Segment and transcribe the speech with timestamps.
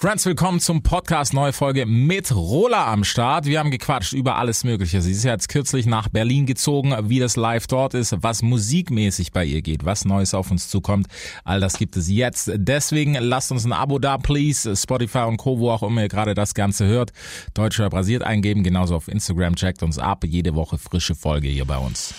[0.00, 3.44] Friends, willkommen zum Podcast, neue Folge mit Rola am Start.
[3.44, 5.02] Wir haben gequatscht über alles Mögliche.
[5.02, 9.30] Sie ist ja jetzt kürzlich nach Berlin gezogen, wie das live dort ist, was musikmäßig
[9.32, 11.06] bei ihr geht, was Neues auf uns zukommt.
[11.44, 12.50] All das gibt es jetzt.
[12.54, 14.74] Deswegen lasst uns ein Abo da, please.
[14.74, 17.10] Spotify und Co., wo auch immer ihr gerade das Ganze hört.
[17.52, 19.54] Deutscher Brasiert eingeben, genauso auf Instagram.
[19.54, 20.24] Checkt uns ab.
[20.24, 22.14] Jede Woche frische Folge hier bei uns.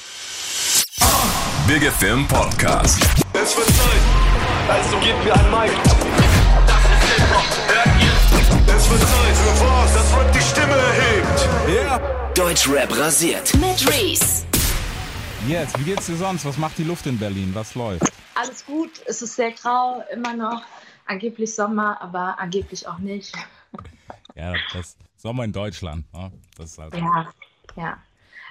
[1.65, 3.01] Big Film Podcast.
[3.33, 6.30] Es wird Zeit, also gebt mir ein Mic.
[8.91, 11.49] Wird Zeit für was, das Rap die Stimme erhebt.
[11.73, 11.97] Ja.
[12.33, 13.53] Deutschrap rasiert.
[13.53, 14.45] Mit Reese.
[15.47, 16.43] Jetzt, wie geht's dir sonst?
[16.43, 17.51] Was macht die Luft in Berlin?
[17.53, 18.11] Was läuft?
[18.35, 20.63] Alles gut, es ist sehr grau, immer noch.
[21.05, 23.33] Angeblich Sommer, aber angeblich auch nicht.
[24.35, 26.03] Ja, das Sommer in Deutschland.
[26.13, 26.29] Ne?
[26.57, 27.29] Das ist halt Ja,
[27.77, 27.97] ja.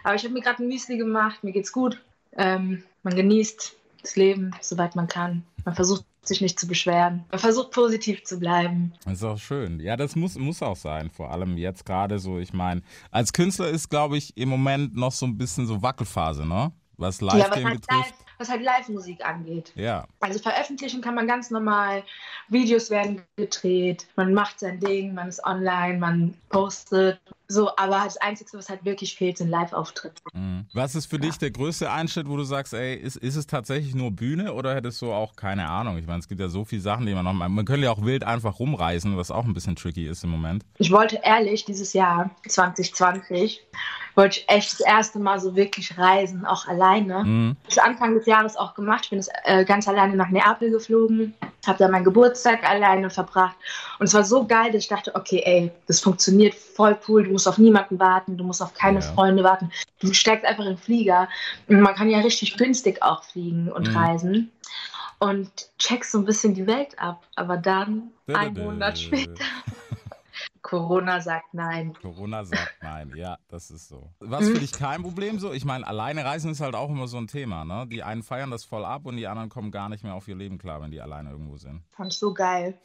[0.04, 2.00] Aber ich habe mir gerade ein Müsli gemacht, mir geht's gut.
[2.32, 5.44] Ähm, man genießt das Leben, soweit man kann.
[5.66, 7.24] Man versucht sich nicht zu beschweren.
[7.30, 8.92] Man versucht positiv zu bleiben.
[9.04, 9.78] Das ist auch schön.
[9.80, 11.10] Ja, das muss, muss auch sein.
[11.10, 12.80] Vor allem jetzt gerade so, ich meine,
[13.10, 16.72] als Künstler ist, glaube ich, im Moment noch so ein bisschen so Wackelphase, ne?
[16.96, 17.90] Was Ja, was halt, betrifft.
[17.90, 19.72] live, was halt Live-Musik angeht.
[19.74, 20.06] Ja.
[20.20, 22.02] Also veröffentlichen kann man ganz normal.
[22.48, 27.20] Videos werden gedreht, man macht sein Ding, man ist online, man postet.
[27.50, 30.22] So, aber das Einzige, was halt wirklich fehlt, sind Live-Auftritte.
[30.34, 30.66] Mhm.
[30.72, 33.92] Was ist für dich der größte Einschnitt, wo du sagst, ey, ist, ist es tatsächlich
[33.92, 35.98] nur Bühne oder hättest du auch keine Ahnung?
[35.98, 37.48] Ich meine, es gibt ja so viele Sachen, die man noch mal.
[37.48, 40.64] Man könnte ja auch wild einfach rumreisen, was auch ein bisschen tricky ist im Moment.
[40.78, 43.60] Ich wollte ehrlich dieses Jahr 2020
[44.14, 47.24] wollte ich echt das erste Mal so wirklich reisen, auch alleine.
[47.24, 47.56] Mhm.
[47.64, 49.04] Das Anfang des Jahres auch gemacht.
[49.04, 51.34] Ich bin das, äh, ganz alleine nach Neapel geflogen,
[51.66, 53.56] habe da meinen Geburtstag alleine verbracht
[53.98, 57.24] und es war so geil, dass ich dachte, okay, ey, das funktioniert voll cool.
[57.24, 59.06] Du musst auf niemanden warten, du musst auf keine Ja.
[59.06, 59.72] Freunde warten.
[60.00, 61.26] Du steigst einfach in den Flieger
[61.68, 63.96] und man kann ja richtig günstig auch fliegen und Mhm.
[63.96, 64.52] reisen.
[65.20, 67.26] Und checkst so ein bisschen die Welt ab.
[67.36, 69.44] Aber dann, ein Monat später,
[70.62, 71.94] Corona sagt nein.
[72.00, 74.10] Corona sagt nein, ja, das ist so.
[74.20, 75.52] Was für dich kein Problem so?
[75.52, 77.86] Ich meine, alleine reisen ist halt auch immer so ein Thema, ne?
[77.86, 80.36] Die einen feiern das voll ab und die anderen kommen gar nicht mehr auf ihr
[80.36, 81.82] Leben klar, wenn die alleine irgendwo sind.
[81.90, 82.78] Fand ich so geil.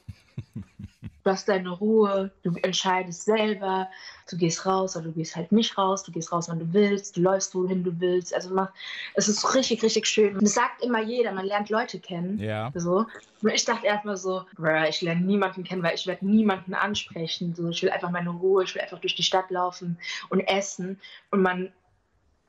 [1.26, 3.90] Du hast deine Ruhe, du entscheidest selber,
[4.30, 7.18] du gehst raus oder du gehst halt nicht raus, du gehst raus, wann du willst,
[7.18, 8.32] du läufst wohin du willst.
[8.36, 8.68] Also man,
[9.16, 10.38] es ist richtig, richtig schön.
[10.38, 12.38] Und es sagt immer jeder, man lernt Leute kennen.
[12.38, 12.72] Ja.
[12.76, 13.08] So.
[13.42, 14.44] Und ich dachte erstmal so,
[14.88, 17.56] ich lerne niemanden kennen, weil ich werde niemanden ansprechen.
[17.56, 19.98] So, ich will einfach meine Ruhe, ich will einfach durch die Stadt laufen
[20.30, 21.02] und essen.
[21.32, 21.74] Und man,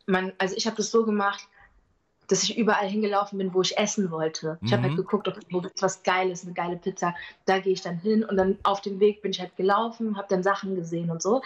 [0.04, 1.48] man also ich habe das so gemacht,
[2.28, 4.58] dass ich überall hingelaufen bin, wo ich essen wollte.
[4.62, 4.86] Ich habe Mhm.
[4.86, 7.14] halt geguckt, okay, wo gibt's was Geiles, eine geile Pizza.
[7.44, 10.26] Da gehe ich dann hin und dann auf dem Weg bin ich halt gelaufen, habe
[10.28, 11.42] dann Sachen gesehen und so.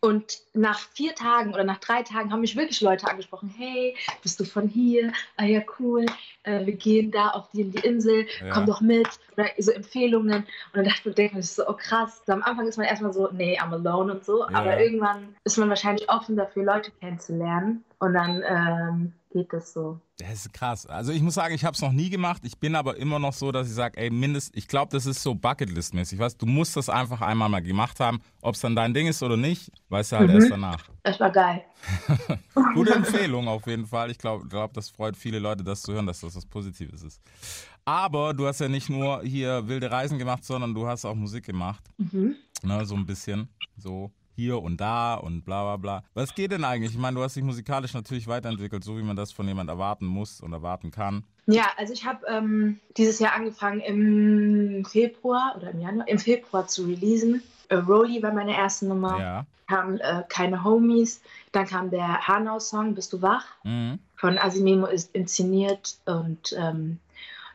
[0.00, 3.52] Und nach vier Tagen oder nach drei Tagen haben mich wirklich Leute angesprochen.
[3.56, 5.10] Hey, bist du von hier?
[5.36, 6.04] Ah ja, cool.
[6.44, 8.26] Äh, wir gehen da auf die, in die Insel.
[8.40, 8.50] Ja.
[8.52, 9.08] Komm doch mit.
[9.36, 10.42] Oder so Empfehlungen.
[10.42, 12.22] Und dann dachte ich, ich so, oh krass.
[12.26, 14.42] So, am Anfang ist man erstmal so, nee, I'm alone und so.
[14.42, 14.54] Ja.
[14.54, 17.82] Aber irgendwann ist man wahrscheinlich offen dafür, Leute kennenzulernen.
[17.98, 20.00] Und dann ähm, geht das so.
[20.18, 20.84] Das ist krass.
[20.86, 22.42] Also ich muss sagen, ich habe es noch nie gemacht.
[22.44, 25.22] Ich bin aber immer noch so, dass ich sage, ey, mindest, ich glaube, das ist
[25.22, 26.18] so Bucketlist-mäßig.
[26.18, 28.20] Weißt, du musst das einfach einmal mal gemacht haben.
[28.42, 30.34] Ob es dann dein Ding ist oder nicht, weißt du halt Mhm.
[30.36, 30.84] erst danach.
[31.04, 31.64] Das war geil.
[32.74, 34.10] Gute Empfehlung auf jeden Fall.
[34.10, 37.20] Ich glaube, glaub, das freut viele Leute, das zu hören, dass das was Positives ist.
[37.86, 41.44] Aber du hast ja nicht nur hier wilde Reisen gemacht, sondern du hast auch Musik
[41.46, 41.82] gemacht.
[41.96, 42.36] Mhm.
[42.62, 43.48] Ne, so ein bisschen.
[43.78, 46.04] So hier und da und bla bla bla.
[46.14, 46.92] Was geht denn eigentlich?
[46.92, 50.06] Ich meine, du hast dich musikalisch natürlich weiterentwickelt, so wie man das von jemand erwarten
[50.06, 51.24] muss und erwarten kann.
[51.46, 56.66] Ja, also ich habe ähm, dieses Jahr angefangen im Februar oder im Januar, im Februar
[56.66, 57.42] zu releasen.
[57.68, 59.18] Äh, Rolly war meine erste Nummer.
[59.18, 59.46] Ja.
[59.68, 61.22] Kam äh, Keine Homies.
[61.52, 63.46] Dann kam der Hanau-Song Bist du wach?
[63.64, 63.98] Mhm.
[64.16, 65.96] Von Asimemo ist inszeniert.
[66.04, 66.98] Und ähm,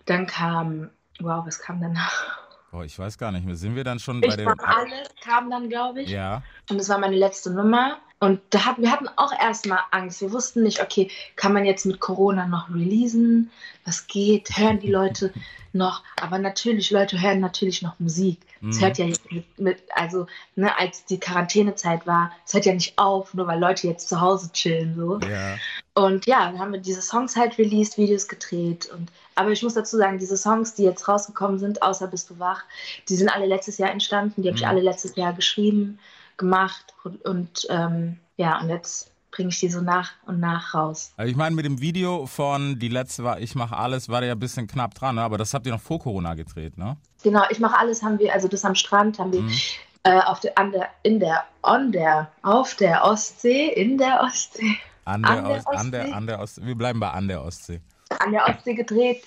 [0.06, 2.40] dann kam, wow, was kam danach?
[2.72, 3.56] Boah, ich weiß gar nicht mehr.
[3.56, 4.46] Sind wir dann schon bei Ich dem.
[4.46, 6.10] war alles, kam dann, glaube ich.
[6.10, 6.42] Ja.
[6.70, 7.98] Und das war meine letzte Nummer.
[8.20, 10.22] Und da hatten, wir hatten auch erstmal Angst.
[10.22, 13.52] Wir wussten nicht, okay, kann man jetzt mit Corona noch releasen?
[13.84, 14.58] Was geht?
[14.58, 15.34] Hören die Leute
[15.74, 16.04] noch?
[16.22, 18.40] Aber natürlich, Leute hören natürlich noch Musik.
[18.62, 18.82] Es Mhm.
[18.82, 23.34] hört ja mit, mit, also, ne, als die Quarantänezeit war, es hört ja nicht auf,
[23.34, 25.20] nur weil Leute jetzt zu Hause chillen, so.
[25.28, 25.56] Ja.
[25.96, 28.88] Und ja, dann haben wir diese Songs halt released, Videos gedreht.
[28.94, 32.40] Und, aber ich muss dazu sagen, diese Songs, die jetzt rausgekommen sind, außer Bist du
[32.40, 32.64] wach,
[33.10, 34.42] die sind alle letztes Jahr entstanden.
[34.42, 34.70] Die habe ich Mhm.
[34.70, 36.00] alle letztes Jahr geschrieben,
[36.38, 36.94] gemacht.
[37.04, 41.14] Und, und ähm, ja, und jetzt bringe ich die so nach und nach raus.
[41.16, 44.28] Also ich meine, mit dem Video von die letzte war Ich mache alles, war der
[44.30, 45.22] ja ein bisschen knapp dran, ne?
[45.22, 46.98] aber das habt ihr noch vor Corona gedreht, ne?
[47.24, 49.54] Genau, ich mache alles, haben wir, also das am Strand haben wir Mhm.
[50.04, 54.76] äh, auf der, an der, in der, on der, auf der Ostsee, in der Ostsee,
[55.06, 56.14] An der, An der Ost, an der, Ostsee?
[56.16, 56.62] an der Ostsee.
[56.66, 57.82] Wir bleiben bei an der Ostsee.
[58.20, 59.24] An der Ostsee gedreht,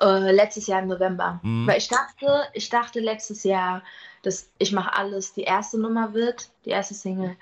[0.00, 1.40] äh, letztes Jahr im November.
[1.42, 1.66] Mhm.
[1.66, 3.82] Weil ich dachte, ich dachte letztes Jahr,
[4.22, 7.36] dass ich mache alles die erste Nummer wird, die erste Single.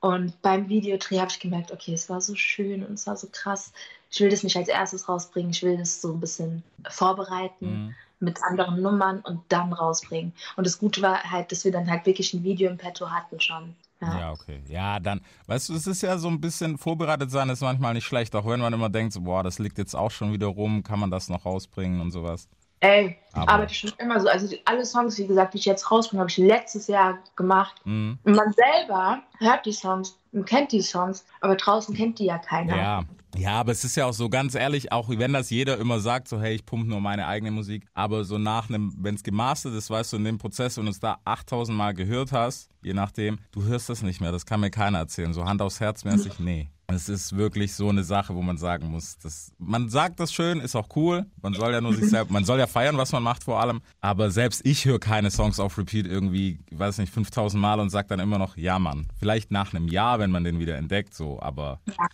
[0.00, 3.28] Und beim Videodreh habe ich gemerkt, okay, es war so schön und es war so
[3.30, 3.72] krass.
[4.10, 7.94] Ich will das nicht als erstes rausbringen, ich will das so ein bisschen vorbereiten Mhm.
[8.18, 10.32] mit anderen Nummern und dann rausbringen.
[10.56, 13.40] Und das Gute war halt, dass wir dann halt wirklich ein Video im Petto hatten
[13.40, 13.76] schon.
[14.02, 14.18] Ja.
[14.18, 14.60] Ja, okay.
[14.68, 18.04] Ja, dann, weißt du, es ist ja so ein bisschen vorbereitet sein, ist manchmal nicht
[18.04, 20.82] schlecht, auch wenn man immer denkt, so, boah, das liegt jetzt auch schon wieder rum,
[20.82, 22.48] kann man das noch rausbringen und sowas.
[22.80, 24.28] Ey, ich Aber- arbeite schon immer so.
[24.28, 27.80] Also alle Songs, wie gesagt, die ich jetzt rausbringe, habe ich letztes Jahr gemacht.
[27.84, 28.18] Mhm.
[28.24, 32.38] Und man selber hört die Songs und kennt die Songs, aber draußen kennt die ja
[32.38, 32.76] keiner.
[32.76, 33.04] Ja.
[33.36, 36.28] Ja, aber es ist ja auch so ganz ehrlich, auch wenn das jeder immer sagt,
[36.28, 39.74] so hey, ich pumpe nur meine eigene Musik, aber so nach einem, wenn es gemastert
[39.74, 43.38] ist, weißt du, in dem Prozess, du es da 8000 Mal gehört hast, je nachdem,
[43.52, 46.38] du hörst das nicht mehr, das kann mir keiner erzählen, so Hand aufs Herz mäßig,
[46.38, 46.68] nee.
[46.88, 50.60] Es ist wirklich so eine Sache, wo man sagen muss, das, man sagt das schön,
[50.60, 53.22] ist auch cool, man soll ja nur sich selbst, man soll ja feiern, was man
[53.22, 57.60] macht vor allem, aber selbst ich höre keine Songs auf Repeat irgendwie, weiß nicht, 5000
[57.60, 60.58] Mal und sag dann immer noch, ja Mann, vielleicht nach einem Jahr, wenn man den
[60.58, 62.08] wieder entdeckt, so, aber ja,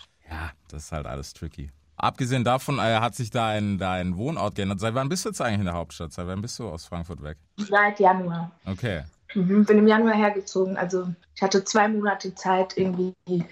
[0.69, 1.71] das ist halt alles tricky.
[1.97, 4.79] Abgesehen davon äh, hat sich dein, dein Wohnort geändert.
[4.81, 6.13] Seit wann bist du jetzt eigentlich in der Hauptstadt?
[6.13, 7.39] Seit wann bist du aus Frankfurt weg?
[7.57, 8.53] Seit Januar.
[8.67, 9.03] Okay.
[9.35, 10.77] Mhm, bin im Januar hergezogen.
[10.77, 13.45] Also ich hatte zwei Monate Zeit, irgendwie die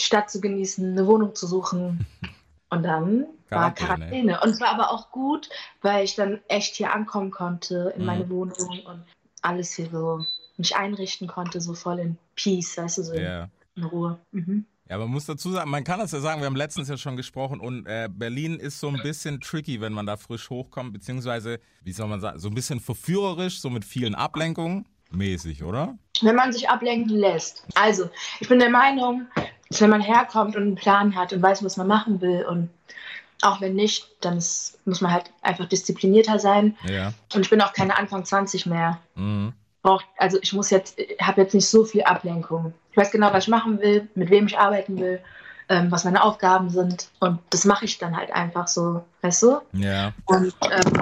[0.00, 2.06] Stadt zu genießen, eine Wohnung zu suchen.
[2.70, 3.74] Und dann war Quarantäne.
[3.74, 4.40] Quarantäne.
[4.40, 5.48] Und es war aber auch gut,
[5.82, 8.06] weil ich dann echt hier ankommen konnte in Mhm.
[8.06, 9.04] meine Wohnung und
[9.42, 10.24] alles hier so
[10.56, 13.48] mich einrichten konnte, so voll in Peace, weißt du, so Ja.
[13.76, 14.18] in Ruhe.
[14.32, 14.64] Mhm.
[14.94, 17.16] Ja, man muss dazu sagen, man kann das ja sagen, wir haben letztens ja schon
[17.16, 21.58] gesprochen und äh, Berlin ist so ein bisschen tricky, wenn man da frisch hochkommt, beziehungsweise,
[21.82, 24.86] wie soll man sagen, so ein bisschen verführerisch, so mit vielen Ablenkungen.
[25.10, 25.98] Mäßig, oder?
[26.22, 27.66] Wenn man sich ablenken lässt.
[27.74, 28.08] Also,
[28.38, 29.26] ich bin der Meinung,
[29.68, 32.70] dass wenn man herkommt und einen Plan hat und weiß, was man machen will und
[33.42, 36.76] auch wenn nicht, dann ist, muss man halt einfach disziplinierter sein.
[36.88, 37.12] Ja.
[37.34, 39.00] Und ich bin auch keine Anfang 20 mehr.
[39.16, 39.54] Mhm.
[39.84, 42.72] Braucht, also ich muss jetzt, habe jetzt nicht so viel Ablenkung.
[42.90, 45.20] Ich weiß genau, was ich machen will, mit wem ich arbeiten will,
[45.68, 47.08] ähm, was meine Aufgaben sind.
[47.20, 49.60] Und das mache ich dann halt einfach so, weißt du?
[49.74, 50.14] Ja.
[50.24, 50.92] Und ähm,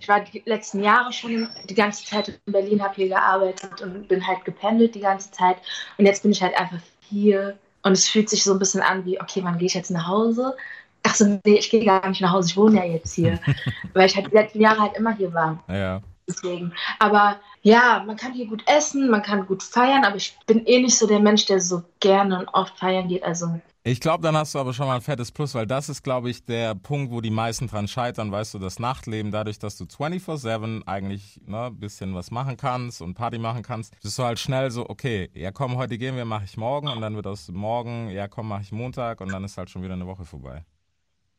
[0.00, 4.08] ich war die letzten Jahre schon die ganze Zeit in Berlin, habe hier gearbeitet und
[4.08, 5.58] bin halt gependelt die ganze Zeit.
[5.98, 7.58] Und jetzt bin ich halt einfach hier.
[7.82, 10.06] Und es fühlt sich so ein bisschen an wie, okay, wann gehe ich jetzt nach
[10.06, 10.56] Hause?
[11.02, 13.38] Ach so, nee, ich gehe gar nicht nach Hause, ich wohne ja jetzt hier.
[13.92, 15.62] Weil ich halt die letzten Jahre halt immer hier war.
[15.68, 16.00] Ja.
[16.28, 16.72] Deswegen.
[16.98, 20.80] Aber ja, man kann hier gut essen, man kann gut feiern, aber ich bin eh
[20.80, 23.22] nicht so der Mensch, der so gerne und oft feiern geht.
[23.22, 26.02] Also Ich glaube, dann hast du aber schon mal ein fettes Plus, weil das ist,
[26.02, 29.76] glaube ich, der Punkt, wo die meisten dran scheitern, weißt du, das Nachtleben, dadurch, dass
[29.76, 34.22] du 24-7 eigentlich ne, ein bisschen was machen kannst und Party machen kannst, bist du
[34.22, 37.26] halt schnell so, okay, ja komm, heute gehen wir, mache ich morgen und dann wird
[37.26, 40.24] aus morgen, ja komm, mache ich Montag und dann ist halt schon wieder eine Woche
[40.24, 40.64] vorbei.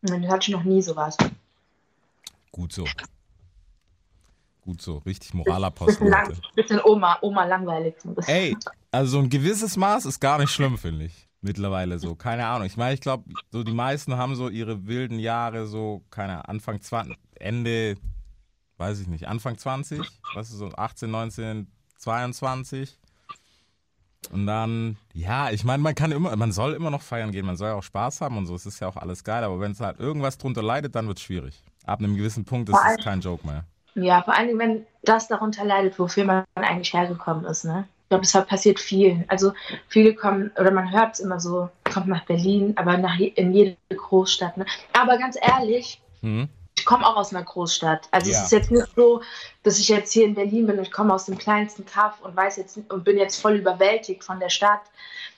[0.02, 1.18] das hatte ich noch nie sowas.
[2.52, 2.86] Gut so.
[4.62, 6.42] Gut so, richtig Bisschen, Moralapostel lang, heute.
[6.56, 7.96] bisschen Oma, Oma langweilig.
[8.04, 8.24] bisschen.
[8.34, 8.56] Ey,
[8.92, 11.28] also ein gewisses Maß ist gar nicht schlimm, finde ich.
[11.42, 12.14] Mittlerweile so.
[12.14, 12.68] Keine Ahnung.
[12.68, 16.46] Ich meine, ich glaube, so die meisten haben so ihre wilden Jahre so, keine Ahnung,
[16.46, 17.98] Anfang 20, Ende,
[18.78, 20.00] weiß ich nicht, Anfang 20,
[20.36, 21.68] was ist so, 18, 19,
[21.98, 23.00] 22.
[24.32, 27.58] Und dann, ja, ich meine, man kann immer, man soll immer noch feiern gehen, man
[27.58, 29.72] soll ja auch Spaß haben und so, es ist ja auch alles geil, aber wenn
[29.72, 31.64] es halt irgendwas drunter leidet, dann wird es schwierig.
[31.86, 33.66] Ab einem gewissen Punkt ist es kein Joke mehr.
[33.96, 37.66] Ja, vor allen Dingen, wenn das darunter leidet, wofür man eigentlich hergekommen ist.
[37.66, 37.88] Ne?
[38.04, 39.26] Ich glaube, es passiert vielen.
[39.28, 39.54] Also
[39.88, 43.78] viele kommen, oder man hört es immer so, kommt nach Berlin, aber nach, in jede
[43.90, 44.58] Großstadt.
[44.58, 44.66] Ne?
[44.94, 46.48] Aber ganz ehrlich, Hm?
[46.78, 48.08] ich komme auch aus einer Großstadt.
[48.12, 48.38] Also Ja.
[48.38, 49.22] es ist jetzt nicht so,
[49.64, 52.36] dass ich jetzt hier in Berlin bin und ich komme aus dem kleinsten Kaff und
[52.36, 54.82] weiß jetzt und bin jetzt voll überwältigt von der Stadt.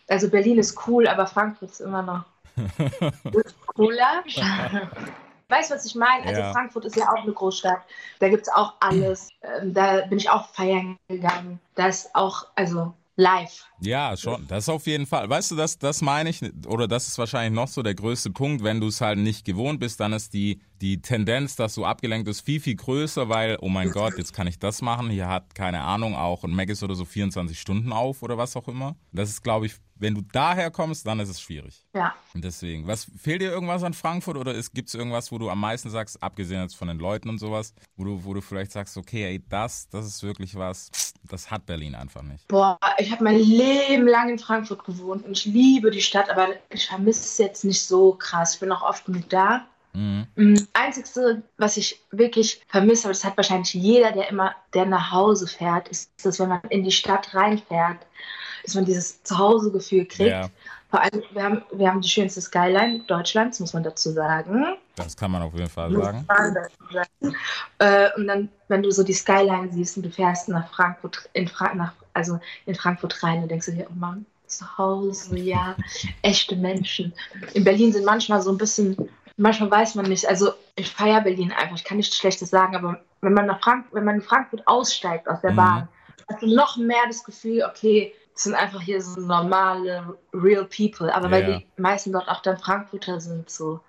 [0.07, 2.23] Also Berlin ist cool, aber Frankfurt ist immer noch
[3.75, 4.23] cooler.
[5.53, 6.25] Weißt du, was ich meine?
[6.25, 6.51] Also Ja.
[6.51, 7.81] Frankfurt ist ja auch eine Großstadt.
[8.19, 9.29] Da gibt es auch alles.
[9.41, 11.59] Ähm, da bin ich auch feiern gegangen.
[11.75, 13.65] Da ist auch, also live.
[13.79, 14.47] Ja, schon.
[14.47, 15.29] Das auf jeden Fall.
[15.29, 18.63] Weißt du, das, das meine ich, oder das ist wahrscheinlich noch so der größte Punkt.
[18.63, 22.25] Wenn du es halt nicht gewohnt bist, dann ist die, die Tendenz, dass du abgelenkt
[22.25, 25.09] bist, viel, viel größer, weil, oh mein Gott, jetzt kann ich das machen.
[25.09, 28.67] Hier hat, keine Ahnung, auch ein Maggis oder so 24 Stunden auf oder was auch
[28.67, 28.95] immer.
[29.11, 31.85] Das ist, glaube ich, wenn du daher kommst, dann ist es schwierig.
[31.93, 32.15] Ja.
[32.33, 35.59] Und deswegen, was fehlt dir irgendwas an Frankfurt oder gibt es irgendwas, wo du am
[35.59, 38.97] meisten sagst, abgesehen jetzt von den Leuten und sowas, wo du, wo du vielleicht sagst,
[38.97, 40.91] okay, ey, das, das ist wirklich was,
[41.29, 42.47] das hat Berlin einfach nicht.
[42.47, 46.49] Boah, ich habe mein Leben lang in Frankfurt gewohnt und ich liebe die Stadt, aber
[46.69, 48.55] ich vermisse es jetzt nicht so krass.
[48.55, 49.65] Ich bin auch oft genug da.
[49.93, 50.27] Mhm.
[50.35, 55.11] Das Einzige, was ich wirklich vermisse, aber das hat wahrscheinlich jeder, der immer, der nach
[55.11, 57.99] Hause fährt, ist, dass wenn man in die Stadt reinfährt,
[58.63, 60.29] dass man dieses Zuhausegefühl kriegt.
[60.29, 60.49] Ja.
[60.89, 64.75] Vor allem, wir haben, wir haben die schönste Skyline Deutschlands, muss man dazu sagen.
[64.95, 66.27] Das kann man auf jeden Fall sagen.
[67.79, 71.47] Äh, und dann, wenn du so die Skyline siehst und du fährst nach Frankfurt, in
[71.47, 75.75] Fra nach, also in Frankfurt rein, dann denkst du dir, oh Mann, zu Hause, ja,
[76.21, 77.11] echte Menschen.
[77.53, 78.95] In Berlin sind manchmal so ein bisschen,
[79.35, 83.01] manchmal weiß man nicht, also ich feiere Berlin einfach, ich kann nichts Schlechtes sagen, aber
[83.21, 85.55] wenn man, nach Frank wenn man in Frankfurt aussteigt aus der Mhm.
[85.55, 85.87] Bahn,
[86.29, 91.29] hast du noch mehr das Gefühl, okay, sind einfach hier so normale, real people, aber
[91.31, 91.57] weil Ja.
[91.59, 93.79] die meisten dort auch dann Frankfurter sind, so,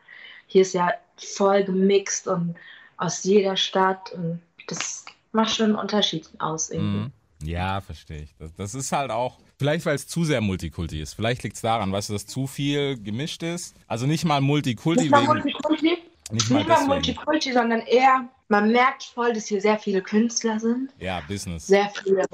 [0.47, 2.55] hier ist ja voll gemixt und
[2.97, 6.99] aus jeder Stadt und das macht schon einen Unterschied aus irgendwie.
[6.99, 7.13] Mhm.
[7.43, 8.35] Ja, verstehe ich.
[8.39, 11.15] Das, das ist halt auch, vielleicht weil es zu sehr Multikulti ist.
[11.15, 13.77] Vielleicht liegt es daran, weißt du, dass zu viel gemischt ist.
[13.87, 15.25] Also nicht mal Multikulti Nicht mal.
[15.25, 15.99] Multikulti,
[16.31, 16.87] Nicht mal nicht mal.
[16.87, 21.67] Multikulti, sondern eher, man merkt voll, dass hier sehr viele Künstler sind, Ja, Business.
[21.67, 22.25] sehr viele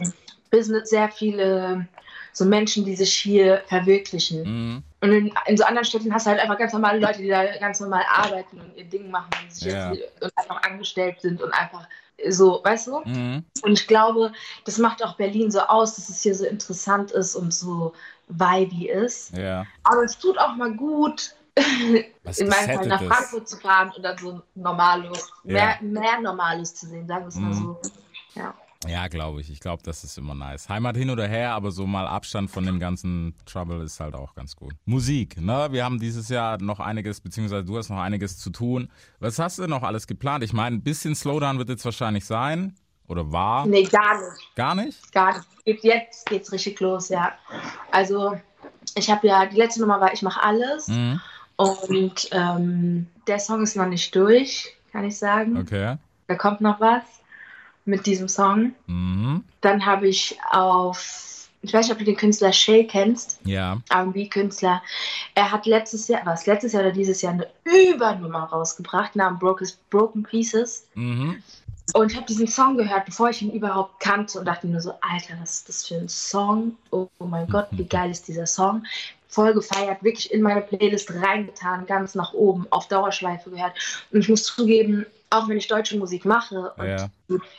[0.50, 1.86] Business, sehr viele
[2.32, 4.42] so Menschen, die sich hier verwirklichen.
[4.44, 4.82] Mhm.
[5.00, 7.56] Und in, in so anderen Städten hast du halt einfach ganz normale Leute, die da
[7.58, 9.92] ganz normal arbeiten und ihr Ding machen und, sich Ja.
[9.92, 11.88] jetzt, und einfach angestellt sind und einfach
[12.28, 13.00] so, weißt du?
[13.04, 13.44] Mhm.
[13.62, 14.32] Und ich glaube,
[14.64, 17.94] das macht auch Berlin so aus, dass es hier so interessant ist und so
[18.28, 19.36] vibey ist.
[19.36, 19.66] Ja.
[19.84, 21.34] Aber es tut auch mal gut,
[22.22, 23.02] Was in meinem Fall nach.
[23.02, 25.52] Frankfurt zu fahren und dann so Normales, Ja.
[25.52, 27.54] mehr, mehr Normales zu sehen, sagen wir es mal Mhm.
[27.54, 27.80] so.
[28.34, 28.54] Ja.
[28.88, 29.50] Ja, glaube ich.
[29.50, 30.68] Ich glaube, das ist immer nice.
[30.70, 34.34] Heimat hin oder her, aber so mal Abstand von dem ganzen Trouble ist halt auch
[34.34, 34.72] ganz gut.
[34.86, 35.68] Musik, ne?
[35.70, 38.90] Wir haben dieses Jahr noch einiges, beziehungsweise du hast noch einiges zu tun.
[39.18, 40.42] Was hast du noch alles geplant?
[40.44, 42.74] Ich meine, ein bisschen Slowdown wird jetzt wahrscheinlich sein.
[43.06, 43.66] Oder war?
[43.66, 44.54] Nee, gar nicht.
[44.56, 45.12] Gar nicht?
[45.12, 45.64] Gar nicht.
[45.64, 47.32] Geht- Jetzt geht's richtig los, ja.
[47.90, 48.40] Also,
[48.94, 50.88] ich habe ja, die letzte Nummer war Ich mache alles.
[50.88, 51.20] Mhm.
[51.56, 55.58] Und ähm, der Song ist noch nicht durch, kann ich sagen.
[55.58, 55.96] Okay.
[56.28, 57.02] Da kommt noch was
[57.84, 58.72] mit diesem Song.
[58.86, 59.44] Mhm.
[59.60, 63.80] Dann habe ich auf, ich weiß nicht, ob du den Künstler Shay kennst, Ja.
[63.90, 64.82] R&B-Künstler.
[65.34, 69.68] Er hat letztes Jahr, was letztes Jahr oder dieses Jahr eine Übernummer rausgebracht, namens Broken,
[69.90, 70.86] Broken Pieces.
[70.94, 71.42] Mhm.
[71.92, 74.82] Und ich habe diesen Song gehört, bevor ich ihn überhaupt kannte und dachte mir nur
[74.82, 76.76] so, Alter, was ist das für ein Song?
[76.90, 78.84] Oh, oh mein Gott, wie geil ist dieser Song?
[79.28, 83.74] Voll gefeiert, wirklich in meine Playlist reingetan, ganz nach oben, auf Dauerschleife gehört.
[84.12, 87.08] Und ich muss zugeben, auch wenn ich deutsche Musik mache, und Ja.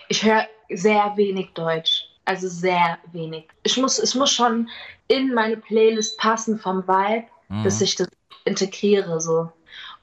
[0.10, 2.06] ich höre sehr wenig Deutsch.
[2.26, 3.48] Also sehr wenig.
[3.64, 4.70] Ich muss, es muss schon
[5.08, 7.64] in meine Playlist passen vom Vibe, Mhm.
[7.64, 8.08] dass ich das
[8.46, 9.52] integriere so.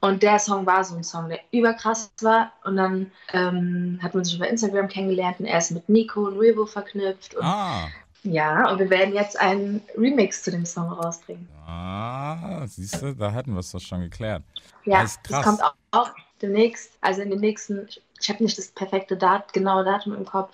[0.00, 2.52] Und der Song war so ein Song, der überkrass war.
[2.64, 6.38] Und dann ähm, hat man sich über Instagram kennengelernt und er ist mit Nico und
[6.38, 7.34] Revo verknüpft.
[7.34, 7.88] Und, Ah.
[8.24, 11.48] Ja, und wir werden jetzt einen Remix zu dem Song rausbringen.
[11.66, 14.42] Ah, siehst du, da hätten wir es doch schon geklärt.
[14.84, 16.10] Ja, Das das kommt auch, auch
[16.42, 17.88] demnächst, also in den nächsten,
[18.20, 20.52] ich, habe nicht das perfekte Dat, genaue Datum im Kopf,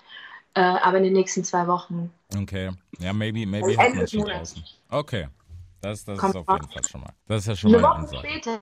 [0.53, 2.11] äh, aber in den nächsten zwei Wochen.
[2.35, 2.71] Okay.
[2.99, 4.63] Ja, maybe, maybe Also hat man schon draußen.
[4.89, 5.27] Okay.
[5.81, 7.13] Das, das ist auf jeden Fall schon mal.
[7.27, 8.27] Das ist ja schon Eine mal eine Woche Ansage.
[8.27, 8.59] später,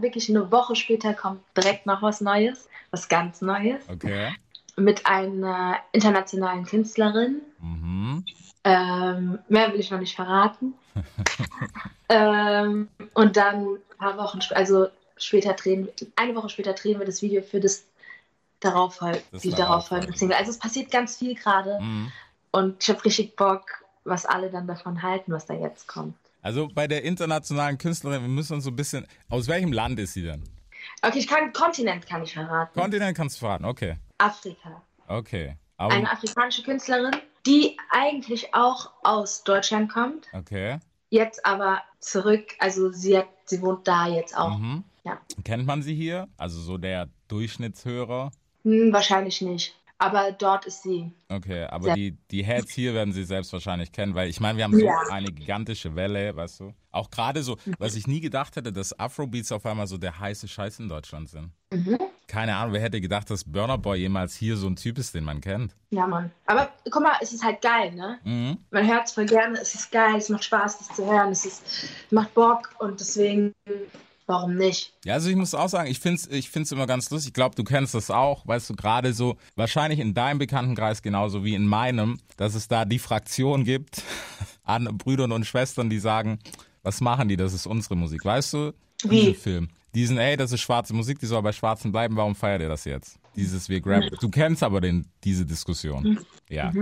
[0.00, 4.34] wirklich eine Woche später, kommt direkt noch was Neues, was ganz Neues, Okay.
[4.76, 7.40] mit einer internationalen Künstlerin.
[7.60, 8.24] Mhm.
[8.64, 10.74] Ähm, mehr will ich noch nicht verraten.
[12.08, 17.06] ähm, und dann ein paar Wochen, sp- also später drehen, eine Woche später drehen wir
[17.06, 17.84] das Video für das
[18.60, 19.56] darauf Das die darauffolgende.
[19.56, 20.36] darauffolgende Single.
[20.36, 22.12] Also es passiert ganz viel gerade Mhm.
[22.50, 26.16] und ich habe richtig Bock, was alle dann davon halten, was da jetzt kommt.
[26.42, 29.06] Also bei der internationalen Künstlerin, wir müssen uns so ein bisschen.
[29.28, 30.42] Aus welchem Land ist sie denn?
[31.02, 32.78] Okay, ich kann Kontinent kann ich verraten.
[32.80, 33.96] Kontinent kannst du verraten, okay.
[34.18, 34.82] Afrika.
[35.08, 35.56] Okay.
[35.76, 37.14] Aber, Eine afrikanische Künstlerin,
[37.46, 40.78] die eigentlich auch aus Deutschland kommt, okay.
[41.10, 44.58] jetzt aber zurück, also sie hat, sie wohnt da jetzt auch.
[44.58, 44.84] Mhm.
[45.08, 45.18] Ja.
[45.44, 46.28] Kennt man sie hier?
[46.36, 48.30] Also so der Durchschnittshörer?
[48.64, 49.74] Hm, wahrscheinlich nicht.
[50.00, 51.10] Aber dort ist sie.
[51.28, 54.62] Okay, aber die, die Heads hier werden sie selbst wahrscheinlich kennen, weil ich meine, wir
[54.62, 54.94] haben so Ja.
[55.10, 56.72] eine gigantische Welle, weißt du?
[56.92, 60.46] Auch gerade so, was ich nie gedacht hätte, dass Afrobeats auf einmal so der heiße
[60.46, 61.50] Scheiß in Deutschland sind.
[61.72, 61.98] Mhm.
[62.28, 65.24] Keine Ahnung, wer hätte gedacht, dass Burner Boy jemals hier so ein Typ ist, den
[65.24, 65.74] man kennt.
[65.90, 66.30] Ja, Mann.
[66.46, 68.20] Aber guck mal, es ist halt geil, ne?
[68.22, 68.58] Mhm.
[68.70, 71.44] Man hört es voll gerne, es ist geil, es macht Spaß, das zu hören, es
[71.44, 71.62] ist,
[72.12, 73.52] macht Bock und deswegen,
[74.28, 74.92] warum nicht?
[75.04, 77.30] Ja, also ich muss auch sagen, ich find's, ich find's immer ganz lustig.
[77.30, 81.44] Ich glaube, du kennst das auch, weißt du, gerade so, wahrscheinlich in deinem Bekanntenkreis genauso
[81.44, 84.02] wie in meinem, dass es da die Fraktion gibt
[84.64, 86.38] an Brüdern und Schwestern, die sagen,
[86.82, 88.72] was machen die, das ist unsere Musik, weißt du?
[89.04, 89.20] Wie?
[89.20, 89.68] Diesen Film.
[89.94, 92.84] Diesen, ey, das ist schwarze Musik, die soll bei Schwarzen bleiben, warum feiert ihr das
[92.84, 93.18] jetzt?
[93.34, 96.20] Dieses, wir grab, du kennst aber den, diese Diskussion.
[96.48, 96.72] Ja.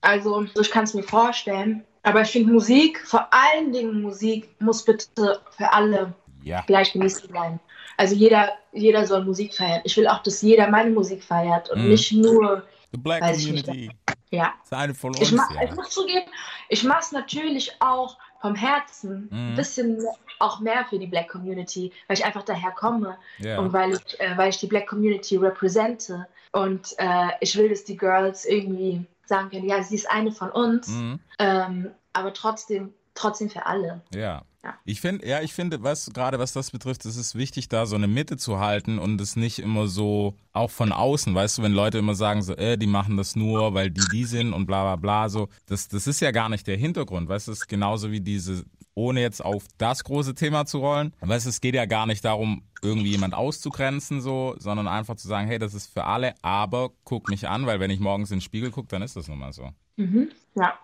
[0.00, 4.84] Also, ich kann es mir vorstellen, aber ich finde Musik, vor allen Dingen Musik, muss
[4.84, 6.62] bitte für alle Ja.
[6.66, 7.60] gleich genießt bleiben.
[7.96, 9.80] Also jeder, jeder soll Musik feiern.
[9.84, 11.88] Ich will auch, dass jeder meine Musik feiert und Mhm.
[11.90, 13.66] nicht nur, The Black Weiß ich nicht.
[13.66, 13.96] Community.
[14.30, 14.52] ja.
[14.62, 15.62] Ist eine von uns, Ich, mach, ja.
[15.64, 16.26] ich muss zugeben,
[16.68, 19.50] ich mache es natürlich auch vom Herzen Mhm.
[19.50, 20.04] ein bisschen
[20.40, 23.58] auch mehr für die Black Community, weil ich einfach daher komme Ja.
[23.60, 26.26] und weil ich, äh, weil ich die Black Community repräsente.
[26.52, 30.50] Und äh, ich will, dass die Girls irgendwie sagen können, ja, sie ist eine von
[30.50, 31.20] uns, Mhm.
[31.38, 34.02] ähm, aber trotzdem, trotzdem für alle.
[34.14, 34.42] Ja.
[34.64, 34.74] Ja.
[34.84, 37.96] Ich finde, ja, ich finde, was gerade was das betrifft, es ist wichtig, da so
[37.96, 41.72] eine Mitte zu halten und es nicht immer so auch von außen, weißt du, wenn
[41.72, 44.82] Leute immer sagen so, äh, die machen das nur, weil die die sind und bla
[44.82, 47.68] bla bla, so, das, das ist ja gar nicht der Hintergrund, weißt du, es ist
[47.68, 48.64] genauso wie diese,
[48.94, 52.24] ohne jetzt auf das große Thema zu rollen, weißt du, es geht ja gar nicht
[52.24, 56.90] darum, irgendwie jemand auszugrenzen so, sondern einfach zu sagen, hey, das ist für alle, aber
[57.02, 59.38] guck mich an, weil wenn ich morgens in den Spiegel gucke, dann ist das nun
[59.38, 59.70] mal so.
[59.96, 60.30] Mhm.
[60.54, 60.78] Ja.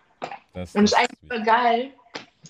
[0.52, 1.90] Das, Und es ist das eigentlich voll geil,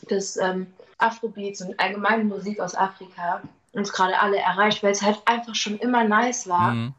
[0.08, 0.66] dass ähm,
[0.98, 5.78] Afrobeats und allgemeine Musik aus Afrika uns gerade alle erreicht, weil es halt einfach schon
[5.78, 6.72] immer nice war.
[6.72, 6.94] Mhm.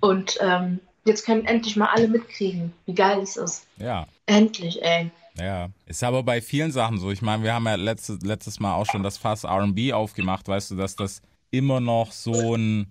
[0.00, 3.66] Und ähm, jetzt können endlich mal alle mitkriegen, wie geil es ist.
[3.76, 4.06] Ja.
[4.26, 5.10] Endlich, ey.
[5.38, 7.10] Ja, ist aber bei vielen Sachen so.
[7.10, 10.72] Ich meine, wir haben ja letztes, letztes Mal auch schon das Fass RB aufgemacht, weißt
[10.72, 12.86] du, dass das immer noch so ein,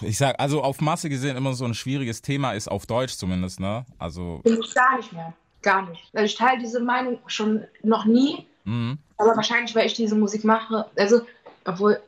[0.00, 3.58] ich sag, also auf Masse gesehen immer so ein schwieriges Thema ist, auf Deutsch zumindest,
[3.58, 3.84] ne?
[3.98, 5.32] Also, Bin ich gar nicht mehr.
[5.62, 6.04] Gar nicht.
[6.12, 8.98] Also ich teile diese Meinung schon noch nie, mhm.
[9.18, 10.86] Aber wahrscheinlich, weil ich diese Musik mache.
[10.96, 11.22] Also,
[11.64, 12.00] obwohl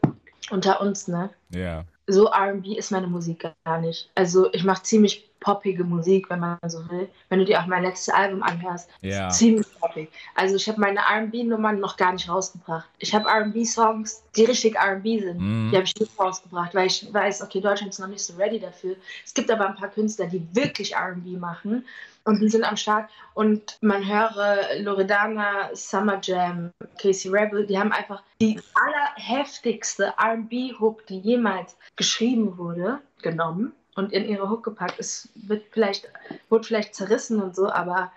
[0.50, 1.30] unter uns, ne?
[1.50, 4.10] ja, So RB ist meine Musik gar nicht.
[4.14, 7.08] Also ich mache ziemlich poppige Musik, wenn man so will.
[7.28, 10.10] Wenn du dir auch mein letztes Album anhörst, ja, ziemlich poppig.
[10.34, 12.88] Also ich habe meine R&B-Nummern noch gar nicht rausgebracht.
[12.98, 15.38] Ich habe R&B-Songs, die richtig R&B sind.
[15.38, 15.70] Mhm.
[15.70, 18.58] Die habe ich nicht rausgebracht, weil ich weiß, okay, Deutschland ist noch nicht so ready
[18.58, 18.96] dafür.
[19.24, 21.84] Es gibt aber ein paar Künstler, die wirklich R&B machen
[22.28, 23.08] und die sind am Start.
[23.32, 26.70] Und man höre Loredana, Summer Jam,
[27.00, 34.28] Casey Rebel, die haben einfach die allerheftigste R&B-Hook, die jemals geschrieben wurde, genommen und in
[34.28, 34.96] ihre Hook gepackt.
[34.98, 36.12] Es wird vielleicht,
[36.50, 38.12] wird vielleicht zerrissen und so, aber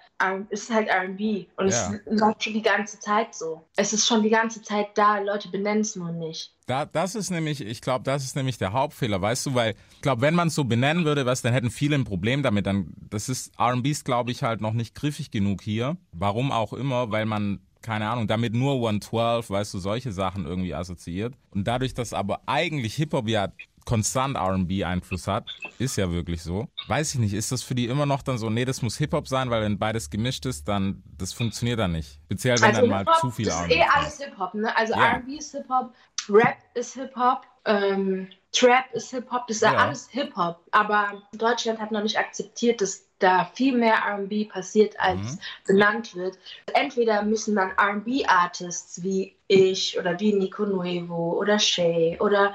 [0.50, 1.94] es ist halt R&B und Ja.
[2.06, 3.66] es läuft schon die ganze Zeit so.
[3.76, 6.54] Es ist schon die ganze Zeit da, Leute benennen es nur nicht.
[6.68, 10.02] Da, das ist nämlich, ich glaube, das ist nämlich der Hauptfehler, weißt du, weil ich
[10.02, 12.66] glaube, wenn man es so benennen würde, was, dann hätten viele ein Problem damit.
[12.66, 15.98] Dann, das ist R&B's, glaube ich, halt noch nicht griffig genug hier.
[16.12, 20.74] Warum auch immer, weil man keine Ahnung, damit nur 112, weißt du, solche Sachen irgendwie
[20.74, 21.34] assoziiert.
[21.50, 23.52] Und dadurch, dass aber eigentlich Hip-Hop ja
[23.86, 25.46] konstant R&B-Einfluss hat,
[25.78, 26.68] ist ja wirklich so.
[26.88, 29.28] Weiß ich nicht, ist das für die immer noch dann so, nee, das muss Hip-Hop
[29.28, 32.20] sein, weil wenn beides gemischt ist, dann, das funktioniert dann nicht.
[32.26, 34.76] Speziell, wenn dann mal zu viel Das ist R&B eh alles Hip-Hop, ne?
[34.78, 35.14] Also Ja.
[35.14, 35.94] R&B ist Hip-Hop,
[36.30, 39.78] Rap ist Hip-Hop, ähm, Trap ist Hip-Hop, das ist ja Ja.
[39.80, 40.60] alles Hip-Hop.
[40.72, 45.40] Aber Deutschland hat noch nicht akzeptiert, dass da viel mehr R&B passiert, als Mhm.
[45.68, 46.38] benannt wird.
[46.74, 52.54] Entweder müssen dann R&B-Artists wie ich oder wie Nico Nuevo oder Shay oder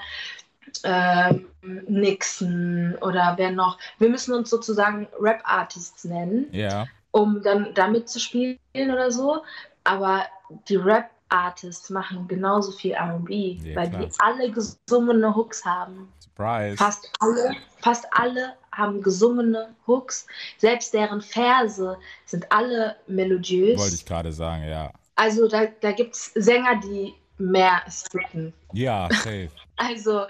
[0.85, 1.47] ähm,
[1.89, 3.79] Nixon oder wer noch.
[3.99, 9.43] Wir müssen uns sozusagen Rap-Artists nennen Ja, um dann da mitzuspielen oder so.
[9.85, 10.27] Aber
[10.69, 14.03] die Rap-Artists machen genauso viel RB, Ja, weil klar.
[14.03, 16.13] die alle gesungene Hooks haben.
[16.21, 16.77] Surprise.
[16.77, 20.27] Fast alle, fast alle haben gesungene Hooks.
[20.59, 23.79] Selbst deren Verse sind alle melodiös.
[23.79, 24.93] Wollte ich gerade sagen, ja.
[25.15, 28.53] Also da, da gibt es Sänger, die mehr spitten.
[28.73, 29.49] Ja, safe.
[29.79, 30.25] Also,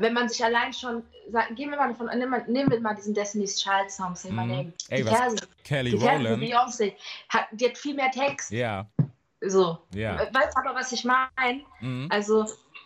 [0.00, 2.94] wenn man sich allein schon, sag, gehen wir mal davon, nehmen wir, nehmen wir mal
[2.94, 4.36] diesen Destiny's Child Song, Mhm.
[4.36, 4.72] Name.
[4.90, 6.42] Ey, die was- Verse, Kelly die Rowland.
[6.42, 6.92] Beyoncé,
[7.30, 8.50] hat, die hat viel mehr Text.
[8.50, 8.86] Ja,
[9.40, 9.78] So.
[9.94, 10.18] ja.
[10.34, 11.62] Weißt aber, was ich meine?
[11.80, 12.08] Mhm.
[12.10, 12.44] Also,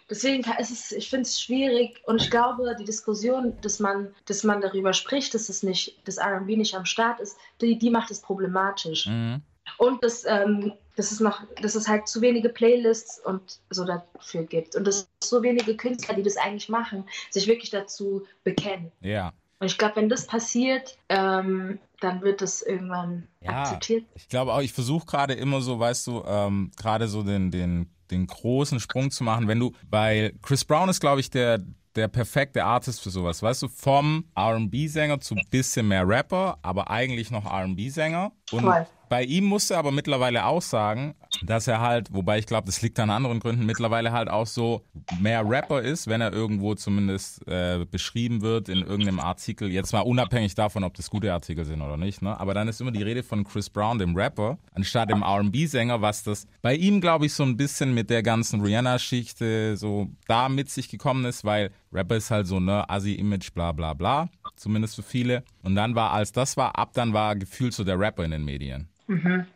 [0.08, 4.44] deswegen ist es, ich finde es schwierig und ich glaube, die Diskussion, dass man, dass
[4.44, 8.12] man darüber spricht, dass es nicht, dass RB nicht am Start ist, die, die macht
[8.12, 9.06] es problematisch.
[9.06, 9.42] Mhm.
[9.78, 14.44] Und dass, ähm, dass, es noch, dass es halt zu wenige Playlists und so dafür
[14.44, 14.74] gibt.
[14.74, 18.90] Und dass so wenige Künstler, die das eigentlich machen, sich wirklich dazu bekennen.
[19.00, 19.32] Ja.
[19.58, 23.62] Und ich glaube, wenn das passiert, ähm, dann wird das irgendwann Ja.
[23.62, 24.04] akzeptiert.
[24.14, 27.88] Ich glaube auch, ich versuche gerade immer so, weißt du, ähm, gerade so den, den,
[28.10, 31.60] den großen Sprung zu machen, wenn du, weil Chris Brown ist, glaube ich, der,
[31.94, 37.30] der perfekte Artist für sowas, weißt du, vom R&B-Sänger zu bisschen mehr Rapper, aber eigentlich
[37.30, 38.32] noch R&B-Sänger.
[38.52, 38.86] Und Voll.
[39.08, 42.82] Bei ihm musste er aber mittlerweile auch sagen, dass er halt, wobei ich glaube, das
[42.82, 44.82] liegt an anderen Gründen, mittlerweile halt auch so
[45.20, 49.70] mehr Rapper ist, wenn er irgendwo zumindest äh, beschrieben wird in irgendeinem Artikel.
[49.70, 52.38] Jetzt mal unabhängig davon, ob das gute Artikel sind oder nicht, ne?
[52.38, 56.22] Aber dann ist immer die Rede von Chris Brown, dem Rapper, anstatt dem R&B-Sänger, was
[56.22, 60.70] das bei ihm, glaube ich, so ein bisschen mit der ganzen Rihanna-Schichte so da mit
[60.70, 65.02] sich gekommen ist, weil Rapper ist halt so, ne, Assi-Image, bla bla bla, zumindest für
[65.02, 65.44] viele.
[65.62, 68.44] Und dann war, als das war, ab dann war gefühlt so der Rapper in den
[68.44, 68.88] Medien.
[69.06, 69.46] Hm.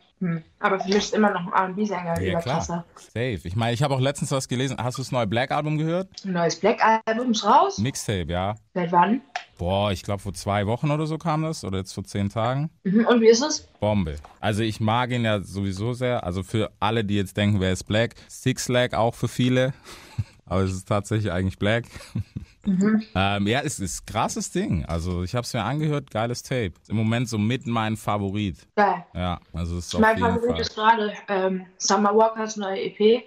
[0.59, 2.57] Aber für mich ist immer noch ein R&B-Sänger Ja, klar.
[2.57, 2.85] krasser.
[2.95, 3.39] Safe.
[3.43, 4.77] Ich meine, ich habe auch letztens was gelesen.
[4.79, 6.09] Hast du das neue Black-Album gehört?
[6.23, 7.79] Ein neues Black-Album ist raus.
[7.79, 8.53] Mixtape, ja.
[8.75, 9.21] Seit wann?
[9.57, 11.63] Boah, ich glaube vor zwei Wochen oder so kam das.
[11.63, 12.69] Oder jetzt vor zehn Tagen.
[12.83, 13.05] Mhm.
[13.07, 13.61] Und wie ist es?
[13.79, 14.15] Bombe.
[14.39, 16.23] Also ich mag ihn ja sowieso sehr.
[16.23, 18.13] Also für alle, die jetzt denken, wer ist Black?
[18.27, 19.73] Six Lag auch für viele.
[20.51, 21.85] Aber es ist tatsächlich eigentlich Black.
[23.15, 24.83] ähm, ja, es ist ein krasses Ding.
[24.83, 26.73] Also ich habe es mir angehört, geiles Tape.
[26.89, 28.57] Im Moment so mit mein Favorit.
[28.75, 29.05] Geil.
[29.13, 30.59] Ja, also es ist Mein Favorit Fall.
[30.59, 33.23] ist gerade ähm, Summer Walkers neue EP.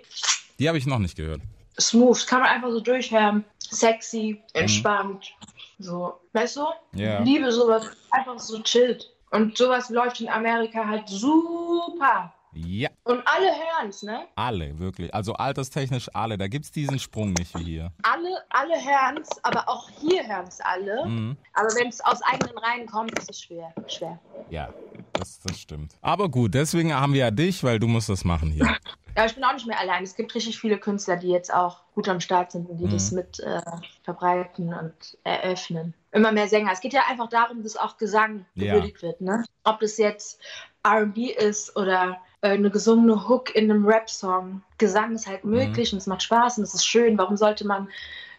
[0.59, 1.41] Die habe ich noch nicht gehört.
[1.81, 3.43] Smooth, kann man einfach so durchhören.
[3.59, 5.33] Sexy, entspannt.
[5.79, 6.67] So, weißt du?
[6.93, 7.21] Ja.
[7.21, 9.11] Ich liebe sowas, einfach so chillt.
[9.31, 12.35] Und sowas läuft in Amerika halt super.
[12.55, 14.27] Ja, Und alle hören es, ne?
[14.37, 15.13] alle, wirklich.
[15.15, 16.39] Also alterstechnisch alle.
[16.39, 17.93] Da gibt's diesen Sprung nicht wie hier.
[18.03, 21.07] Alle, alle hören es, aber auch hier hören es alle.
[21.07, 21.37] Mhm.
[21.53, 23.73] Aber wenn es aus eigenen Reihen kommt, ist es schwer.
[23.89, 24.19] Schwer.
[24.51, 24.73] Ja,
[25.15, 25.95] das, das stimmt.
[26.01, 28.77] Aber gut, deswegen haben wir ja dich, weil du musst das machen hier.
[29.17, 30.03] Ja, ich bin auch nicht mehr allein.
[30.03, 33.13] Es gibt richtig viele Künstler, die jetzt auch gut am Start sind und die das
[33.13, 33.61] mit äh,
[34.03, 35.95] verbreiten und eröffnen.
[36.11, 36.73] Immer mehr Sänger.
[36.73, 38.75] Es geht ja einfach darum, dass auch Gesang Ja.
[38.75, 39.21] gewürdigt wird.
[39.21, 39.45] Ne?
[39.63, 40.41] Ob das jetzt
[40.87, 44.63] RB ist oder eine gesungene Hook in einem Rap-Song.
[44.79, 47.17] Gesang ist halt möglich und es macht Spaß und es ist schön.
[47.19, 47.89] Warum sollte man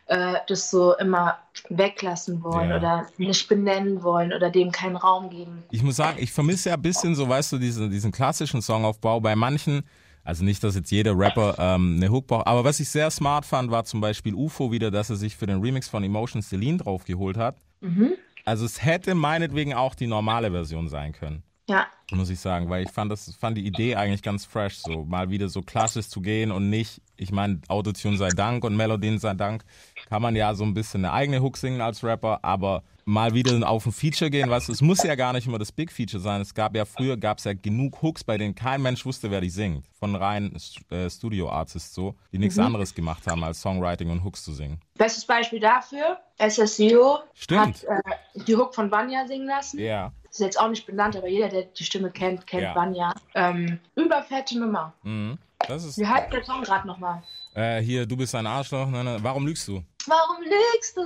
[0.07, 1.37] äh, das so immer
[1.69, 2.77] weglassen wollen Ja.
[2.77, 5.63] oder nicht benennen wollen oder dem keinen Raum geben?
[5.71, 9.19] Ich muss sagen, ich vermisse ja ein bisschen so, weißt du, diesen, diesen klassischen Songaufbau.
[9.19, 9.83] Bei manchen,
[10.23, 13.45] also nicht, dass jetzt jeder Rapper ähm, eine Hook braucht, aber was ich sehr smart
[13.45, 16.77] fand, war zum Beispiel UFO wieder, dass er sich für den Remix von Emotions Celine
[16.77, 17.57] draufgeholt hat.
[17.81, 18.13] Mhm.
[18.43, 21.41] Also es hätte meinetwegen auch die normale Version sein können.
[21.67, 25.03] Ja, muss ich sagen, weil ich fand das fand die Idee eigentlich ganz fresh, so
[25.05, 29.17] mal wieder so klassisch zu gehen und nicht, ich meine, Autotune sei Dank und Melodien
[29.17, 29.63] sei Dank,
[30.07, 33.69] kann man ja so ein bisschen eine eigene Hook singen als Rapper, aber mal wieder
[33.69, 36.21] auf ein Feature gehen, weißt du, es muss ja gar nicht immer das Big Feature
[36.21, 36.41] sein.
[36.41, 39.41] Es gab ja früher gab es ja genug Hooks, bei denen kein Mensch wusste, wer
[39.41, 40.55] die singt, von rein
[40.89, 44.79] äh, Studio Artists so, die nichts anderes gemacht haben als Songwriting und Hooks zu singen.
[44.97, 47.61] bestes Beispiel dafür, SSEO Stimmt.
[47.61, 49.79] hat äh, die Hook von Vanya singen lassen.
[49.79, 50.11] Ja.
[50.29, 52.75] Ist jetzt auch nicht benannt, aber jeder, der die Stimme kennt, kennt Ja.
[52.75, 53.13] Vanya.
[53.35, 54.93] Ähm, überfette Nummer.
[55.03, 55.37] Mhm.
[55.67, 57.23] Das ist Wie heißt der Song gerade nochmal?
[57.53, 58.87] äh, hier, du bist ein Arschloch.
[58.89, 59.17] Ne, ne.
[59.21, 59.81] Warum lügst du?
[60.07, 61.01] Warum lügst du?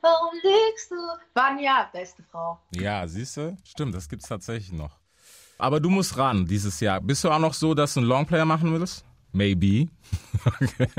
[0.00, 0.96] Warum lügst du?
[1.34, 2.58] Vanya, beste Frau.
[2.74, 3.56] Ja, siehst du?
[3.64, 4.98] Stimmt, das gibt's tatsächlich noch.
[5.58, 7.00] Aber du musst ran dieses Jahr.
[7.00, 9.04] Bist du auch noch so, dass du einen Longplayer machen willst?
[9.32, 9.88] Maybe.
[10.44, 10.88] Okay.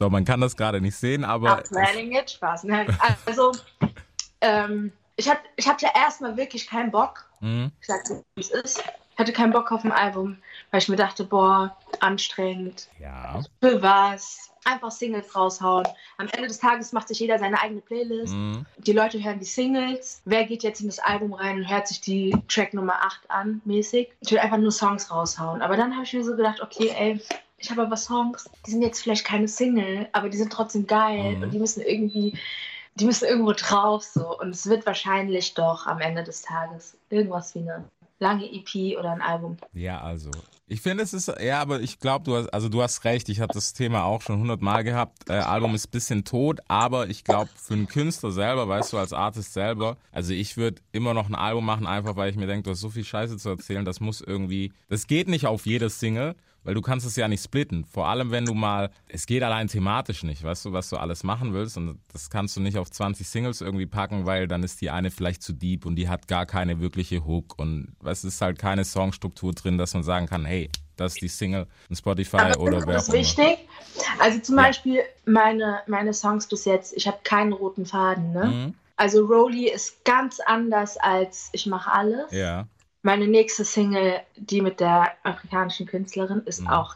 [0.00, 2.30] So, man kann das gerade nicht sehen, aber I'm planning it.
[2.30, 2.64] Spaß.
[2.64, 3.52] Nein, also,
[4.40, 7.26] ähm, ich, hab, ich hatte erstmal wirklich keinen Bock.
[7.40, 7.70] Mhm.
[7.82, 8.82] Ich dir, wie es ist.
[9.12, 10.38] Ich hatte keinen Bock auf ein Album,
[10.70, 12.88] weil ich mir dachte, boah, anstrengend.
[12.98, 13.42] ja.
[13.60, 14.49] Für was?
[14.64, 15.86] Einfach Singles raushauen.
[16.18, 18.34] Am Ende des Tages macht sich jeder seine eigene Playlist.
[18.34, 18.66] Mhm.
[18.78, 20.20] Die Leute hören die Singles.
[20.24, 23.60] Wer geht jetzt in das Album rein und hört sich die Track Nummer 8 an,
[23.64, 24.10] mäßig?
[24.20, 25.62] Ich will einfach nur Songs raushauen.
[25.62, 27.20] Aber dann habe ich mir so gedacht, okay, ey,
[27.56, 31.36] ich habe aber Songs, die sind jetzt vielleicht keine Single, aber die sind trotzdem geil
[31.36, 31.42] Mhm.
[31.42, 32.38] und die müssen irgendwie,
[32.94, 34.38] die müssen irgendwo drauf so.
[34.38, 37.84] Und es wird wahrscheinlich doch am Ende des Tages irgendwas wie eine
[38.20, 39.56] lange EP oder ein Album.
[39.72, 40.30] Ja, also.
[40.68, 43.40] Ich finde, es ist, ja, aber ich glaube, du hast, also du hast recht, ich
[43.40, 45.28] habe das Thema auch schon hundertmal gehabt.
[45.28, 48.98] Äh, Album ist ein bisschen tot, aber ich glaube, für einen Künstler selber, weißt du,
[48.98, 52.46] als Artist selber, also ich würde immer noch ein Album machen, einfach weil ich mir
[52.46, 55.66] denke, du hast so viel Scheiße zu erzählen, das muss irgendwie, das geht nicht auf
[55.66, 57.84] jede Single, weil du kannst es ja nicht splitten.
[57.84, 61.24] Vor allem, wenn du mal, es geht allein thematisch nicht, weißt du, was du alles
[61.24, 64.80] machen willst und das kannst du nicht auf 20 Singles irgendwie packen, weil dann ist
[64.80, 68.40] die eine vielleicht zu deep und die hat gar keine wirkliche Hook und es ist
[68.40, 72.36] halt keine Songstruktur drin, dass man sagen kann, hey, das ist die Single in Spotify
[72.36, 73.22] Aber oder das wer ist auch immer.
[73.22, 73.68] wichtig.
[74.18, 74.62] Also zum Ja.
[74.64, 78.32] Beispiel meine, meine Songs bis jetzt, ich habe keinen roten Faden.
[78.32, 78.44] Ne?
[78.44, 78.74] Mhm.
[78.96, 82.30] Also Rolly ist ganz anders als Ich mache alles.
[82.32, 82.66] Ja.
[83.02, 86.68] Meine nächste Single, die mit der afrikanischen Künstlerin, ist Mhm.
[86.68, 86.94] auch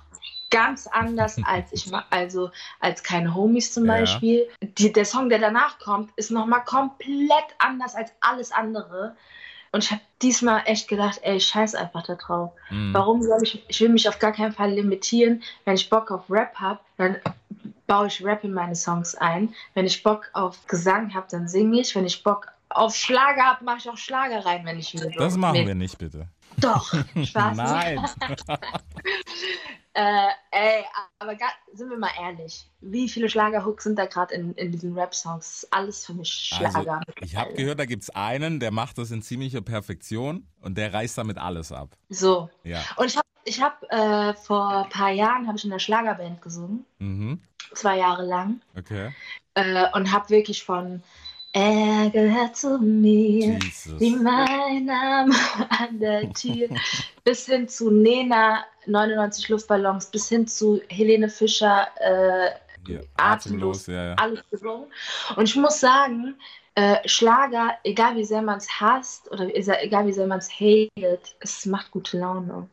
[0.50, 3.94] ganz anders als ich also als keine Homies zum Ja.
[3.94, 4.48] Beispiel.
[4.62, 9.16] Die, der Song, der danach kommt, ist nochmal komplett anders als alles andere.
[9.72, 12.52] Und ich habe diesmal echt gedacht, ey, scheiß einfach da drauf.
[12.70, 12.94] Mhm.
[12.94, 15.42] Warum soll ich, ich will mich auf gar keinen Fall limitieren.
[15.64, 17.16] Wenn ich Bock auf Rap habe, dann
[17.88, 19.52] baue ich Rap in meine Songs ein.
[19.74, 21.96] Wenn ich Bock auf Gesang habe, dann singe ich.
[21.96, 25.12] Wenn ich Bock auf Schlager habe, mache ich auch Schlager rein, wenn ich will.
[25.16, 26.28] Das machen Nee, wir nicht, bitte.
[26.58, 26.92] Doch,
[27.24, 27.56] Spaß.
[27.56, 28.04] Nein.
[29.96, 30.84] Äh, ey,
[31.20, 31.36] aber
[31.72, 32.68] sind wir mal ehrlich.
[32.80, 35.46] Wie viele Schlagerhooks sind da gerade in, in diesen Rap-Songs?
[35.46, 36.94] Das ist Alles für mich Schlager.
[36.94, 40.92] Also, ich habe gehört, da gibt's einen, der macht das in ziemlicher Perfektion und der
[40.92, 41.96] reißt damit alles ab.
[42.08, 42.50] So.
[42.64, 42.82] Ja.
[42.96, 46.42] Und ich habe ich hab, äh, vor ein paar Jahren habe ich in einer Schlagerband
[46.42, 46.84] gesungen.
[46.98, 47.40] Mhm.
[47.74, 48.62] Zwei Jahre lang.
[48.76, 49.14] Okay.
[49.54, 51.04] äh, und habe wirklich von
[51.56, 54.00] Er gehört zu mir, Jesus.
[54.00, 55.32] wie mein Name
[55.68, 56.68] an der Tür.
[57.22, 62.50] bis hin zu Nena, 99 Luftballons, bis hin zu Helene Fischer, äh,
[62.84, 64.14] Hier, atemlos, ja, ja.
[64.14, 64.86] alles gesungen.
[65.36, 66.34] Und ich muss sagen,
[66.74, 71.36] äh, Schlager, egal wie sehr man es hasst oder egal wie sehr man es hatet,
[71.38, 72.68] es macht gute Laune.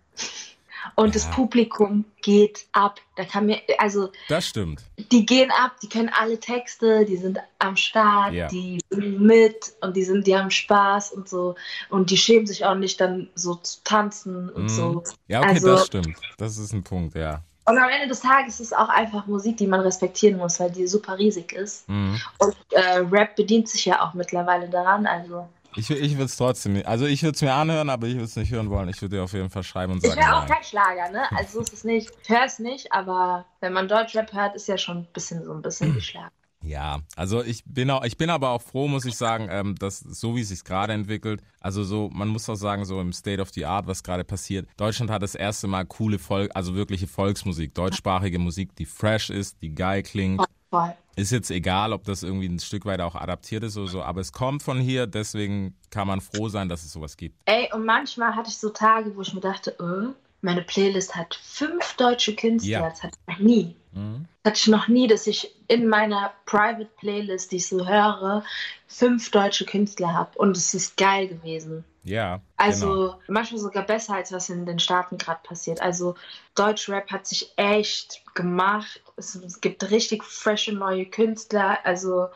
[0.96, 1.32] Und das Ja.
[1.32, 3.00] Publikum geht ab.
[3.16, 4.82] Da kann mir, also Das stimmt.
[5.12, 8.48] die gehen ab, die können alle Texte, die sind am Start, Ja.
[8.48, 11.56] die mit und die sind, die haben Spaß und so
[11.90, 14.70] und die schämen sich auch nicht dann so zu tanzen und Mhm.
[14.70, 15.04] so.
[15.28, 16.18] Ja, okay, Also- das stimmt.
[16.38, 17.42] Das ist ein Punkt, ja.
[17.66, 20.72] Und am Ende des Tages ist es auch einfach Musik, die man respektieren muss, weil
[20.72, 21.88] die super riesig ist.
[21.88, 22.20] Mhm.
[22.40, 25.48] Und äh, Rap bedient sich ja auch mittlerweile daran, also.
[25.76, 28.36] Ich, ich würde es trotzdem, also ich würde es mir anhören, aber ich würde es
[28.36, 28.90] nicht hören wollen.
[28.90, 31.24] Ich würde dir auf jeden Fall schreiben und Ich sagen, höre auch kein Schlager, ne?
[31.32, 32.12] Also so ist es nicht.
[32.24, 35.54] Ich höre es nicht, aber wenn man Deutschrap hört, ist ja schon ein bisschen so
[35.54, 36.32] ein bisschen wie Schlager.
[36.64, 40.00] Ja, also ich bin auch, ich bin aber auch froh, muss ich sagen, ähm, dass
[40.00, 43.42] so wie es sich gerade entwickelt, also so, man muss auch sagen, so im State
[43.42, 44.68] of the Art, was gerade passiert.
[44.78, 49.60] Deutschland hat das erste Mal coole Volk, also wirkliche Volksmusik, deutschsprachige Musik, die fresh ist,
[49.62, 50.44] die geil klingt.
[50.72, 50.96] Voll.
[51.18, 54.22] Ist jetzt egal, ob das irgendwie ein Stück weit auch adaptiert ist oder so, aber
[54.22, 57.36] es kommt von hier, deswegen kann man froh sein, dass es sowas gibt.
[57.46, 61.36] Ey, und manchmal hatte ich so Tage, wo ich mir dachte, äh, meine Playlist hat
[61.36, 62.72] fünf deutsche Künstler.
[62.72, 62.90] Ja.
[62.90, 63.76] Das hatte ich noch nie.
[63.92, 64.26] Mhm.
[64.44, 68.44] Das hatte ich noch nie, dass ich in meiner Private Playlist, die ich so höre,
[68.88, 70.40] fünf deutsche Künstler habe.
[70.40, 71.84] Und es ist geil gewesen.
[72.04, 72.38] Ja.
[72.38, 72.44] genau.
[72.58, 75.82] Also manchmal sogar besser, als was in den Staaten gerade passiert.
[75.82, 76.16] Also
[76.56, 79.02] Deutschrap hat sich echt gemacht.
[79.18, 81.80] Es, es gibt richtig frische neue Künstler.
[81.86, 82.30] Also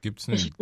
[0.00, 0.52] Gibt's nicht.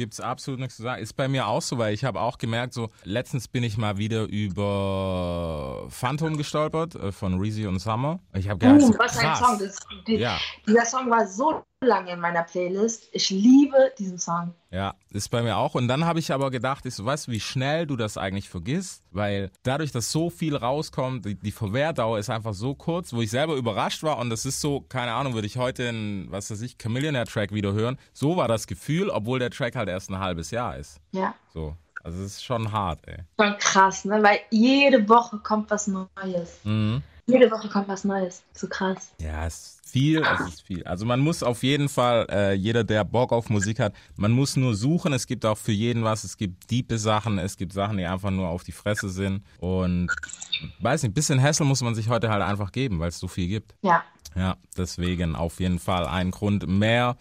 [0.00, 0.10] Gut.
[0.10, 1.02] Gibt's absolut nichts zu sagen.
[1.02, 3.98] Ist bei mir auch so, weil ich habe auch gemerkt, so letztens bin ich mal
[3.98, 8.18] wieder über Phantom gestolpert äh, von Reezy und Summer.
[8.34, 9.38] Ich habe gedacht, Uh, was ein krass.
[9.38, 9.58] Song.
[9.58, 13.08] Das, die, Ja, Dieser Song war so lange in meiner Playlist.
[13.12, 14.52] Ich liebe diesen Song.
[14.70, 15.74] ja, ist bei mir auch.
[15.74, 18.50] Und dann habe ich aber gedacht, ich so, weißt du, wie schnell du das eigentlich
[18.50, 19.02] vergisst?
[19.10, 23.30] Weil dadurch, dass so viel rauskommt, die, die Verwehrdauer ist einfach so kurz, wo ich
[23.30, 24.18] selber überrascht war.
[24.18, 27.72] Und das ist so, keine Ahnung, würde ich heute einen, was weiß ich, Chameleonaire-Track wieder
[27.72, 27.96] hören.
[28.12, 31.00] So war das Gefühl, obwohl der Track halt erst ein halbes Jahr ist.
[31.12, 31.34] Ja.
[31.52, 31.76] So.
[32.02, 33.18] Also es ist schon hart, ey.
[33.38, 34.22] Schon krass, ne?
[34.22, 36.60] Weil jede Woche kommt was Neues.
[36.64, 37.02] Mhm.
[37.26, 38.42] Jede Woche kommt was Neues.
[38.54, 39.12] So krass.
[39.20, 40.82] Ja, es ist viel, es ist viel.
[40.84, 44.56] Also man muss auf jeden Fall, äh, jeder, der Bock auf Musik hat, man muss
[44.56, 45.12] nur suchen.
[45.12, 46.24] Es gibt auch für jeden was.
[46.24, 49.44] Es gibt diepe Sachen, es gibt Sachen, die einfach nur auf die Fresse sind.
[49.58, 50.10] Und
[50.80, 53.28] weiß nicht, ein bisschen Hassel muss man sich heute halt einfach geben, weil es so
[53.28, 53.74] viel gibt.
[53.82, 54.02] Ja.
[54.36, 57.16] Ja, deswegen auf jeden Fall ein Grund mehr,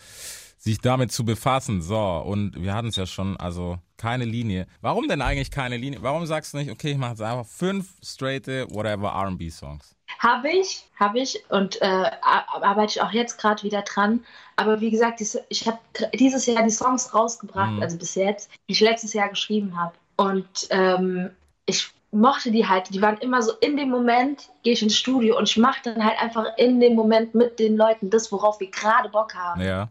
[0.60, 1.82] sich damit zu befassen.
[1.82, 4.67] So, und wir hatten es ja schon, also keine Linie.
[4.82, 6.00] Warum denn eigentlich keine Linie?
[6.04, 9.95] Warum sagst du nicht, okay, ich mache jetzt einfach fünf straighte, whatever R&B-Songs?
[10.19, 14.26] Habe ich, habe ich und äh, ar- arbeite ich auch jetzt gerade wieder dran.
[14.58, 15.80] Aber wie gesagt, ich habe
[16.13, 17.82] dieses Jahr die Songs rausgebracht, Mhm.
[17.82, 19.93] also bis jetzt, die ich letztes Jahr geschrieben habe.
[20.17, 21.30] Und ähm,
[21.65, 25.38] ich mochte die halt, die waren immer so in dem Moment, gehe ich ins Studio
[25.38, 28.69] und ich mache dann halt einfach in dem Moment mit den Leuten das, worauf wir
[28.72, 29.62] gerade Bock haben.
[29.62, 29.89] Ja,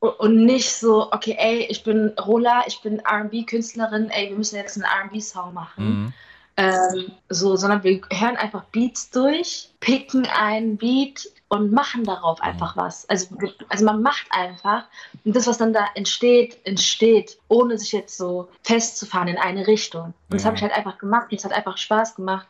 [0.00, 4.76] Und- nicht so, okay, ey, ich bin Rola, ich bin RB-Künstlerin, ey, wir müssen jetzt
[4.82, 5.84] einen RB-Song machen.
[5.84, 6.12] mhm.
[6.56, 12.76] Ähm, so, sondern wir hören einfach Beats durch, picken einen Beat und machen darauf einfach
[12.76, 13.08] was.
[13.08, 13.28] Also,
[13.70, 14.84] also man macht einfach
[15.24, 20.06] und das, was dann da entsteht, entsteht, ohne sich jetzt so festzufahren in eine Richtung.
[20.06, 20.46] Und das Ja.
[20.48, 22.46] habe ich halt einfach gemacht und es hat einfach Spaß gemacht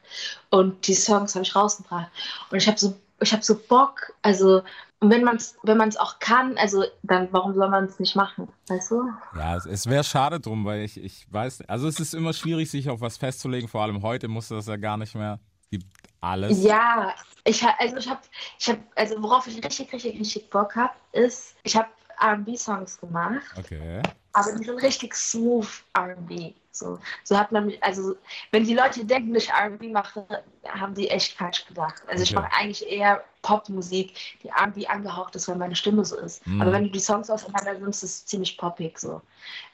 [0.48, 2.08] und die Songs habe ich rausgebracht.
[2.50, 4.62] Und ich habe so, ich habe so Bock, also
[5.00, 8.16] und wenn man es wenn man's auch kann, also dann warum soll man es nicht
[8.16, 9.10] machen, weißt du?
[9.36, 12.70] Ja, es, es wäre schade drum, weil ich, ich weiß, also es ist immer schwierig,
[12.70, 13.68] sich auf was festzulegen.
[13.68, 15.38] Vor allem heute musste das ja gar nicht mehr.
[15.70, 15.86] Gibt
[16.20, 16.62] alles.
[16.62, 18.20] Ja, ich also ich habe,
[18.58, 21.88] ich habe, also worauf ich richtig, richtig, richtig Bock habe, ist, ich habe
[22.20, 24.02] R&B-Songs gemacht, Okay.
[24.32, 26.52] aber die sind richtig smooth R&B.
[26.72, 28.14] So, so hat man, mich- also
[28.52, 30.26] wenn die Leute denken, dass ich R&B mache,
[30.68, 32.02] haben die echt falsch gedacht.
[32.08, 32.42] Also ich Okay.
[32.42, 36.46] mache eigentlich eher Popmusik, die R&B angehaucht ist, weil meine Stimme so ist.
[36.46, 36.60] Mhm.
[36.62, 39.20] Aber wenn du die Songs auseinander nimmst, ist es ziemlich poppig so.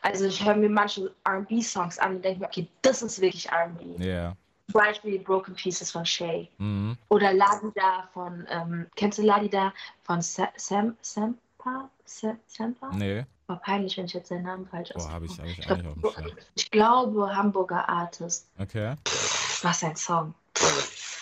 [0.03, 4.03] Also ich höre mir manche R&B-Songs an und denke mir, okay, das ist wirklich R&B.
[4.05, 4.35] Ja.
[4.71, 6.49] Zum Beispiel Broken Pieces von Shay.
[6.59, 6.97] Mhm.
[7.09, 11.89] Oder Ladida von, ähm, kennst du Ladida von Sa Sam, Sampa?
[12.05, 12.91] Sa Sampa?
[12.93, 13.25] Nee.
[13.49, 15.71] War peinlich, wenn ich jetzt seinen Namen falsch Boah, habe ich ausspreche.
[15.71, 16.39] eigentlich Ich, auf dem glaub, Schirm.
[16.57, 18.49] ich glaube, Hamburger Artist.
[18.59, 18.97] Okay.
[19.07, 20.35] Pff, was ein Song.
[20.59, 21.16] Pff.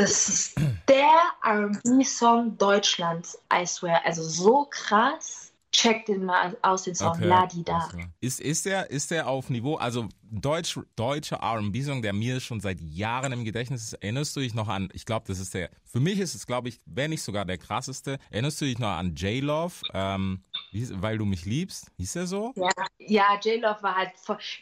[0.00, 0.58] Das ist
[0.88, 1.10] der
[1.44, 4.00] R&B-Song Deutschlands, I swear.
[4.04, 5.52] Also so krass.
[5.72, 7.26] Check den mal aus, den Song okay.
[7.26, 7.88] Ladida.
[8.20, 12.80] Ist, ist, der, ist der auf Niveau, also Deutsch, deutscher R&B-Song, der mir schon seit
[12.80, 16.00] Jahren im Gedächtnis ist, erinnerst du dich noch an, ich glaube, das ist der, für
[16.00, 19.14] mich ist es, glaube ich, wenn nicht sogar der krasseste, erinnerst du dich noch an
[19.14, 19.74] J-Love?
[19.94, 21.92] Ähm, weil du mich liebst?
[21.98, 22.52] Hieß er so?
[22.56, 24.12] Ja, ja J-Love war halt.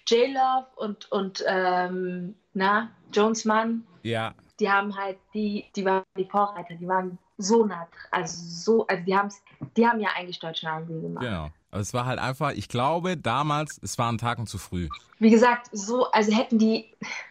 [0.06, 4.34] J-Love und, und ähm, na, Jonesmann, Ja.
[4.60, 9.02] Die haben halt, die, die waren die Vorreiter, die waren so nah, also so, also
[9.04, 9.40] die haben's,
[9.76, 11.24] die haben ja eigentlich deutschen R&B gemacht.
[11.24, 11.50] Genau.
[11.70, 14.88] Aber es war halt einfach, ich glaube, damals, es war ein Tag zu früh.
[15.18, 16.86] Wie gesagt, so, also hätten die,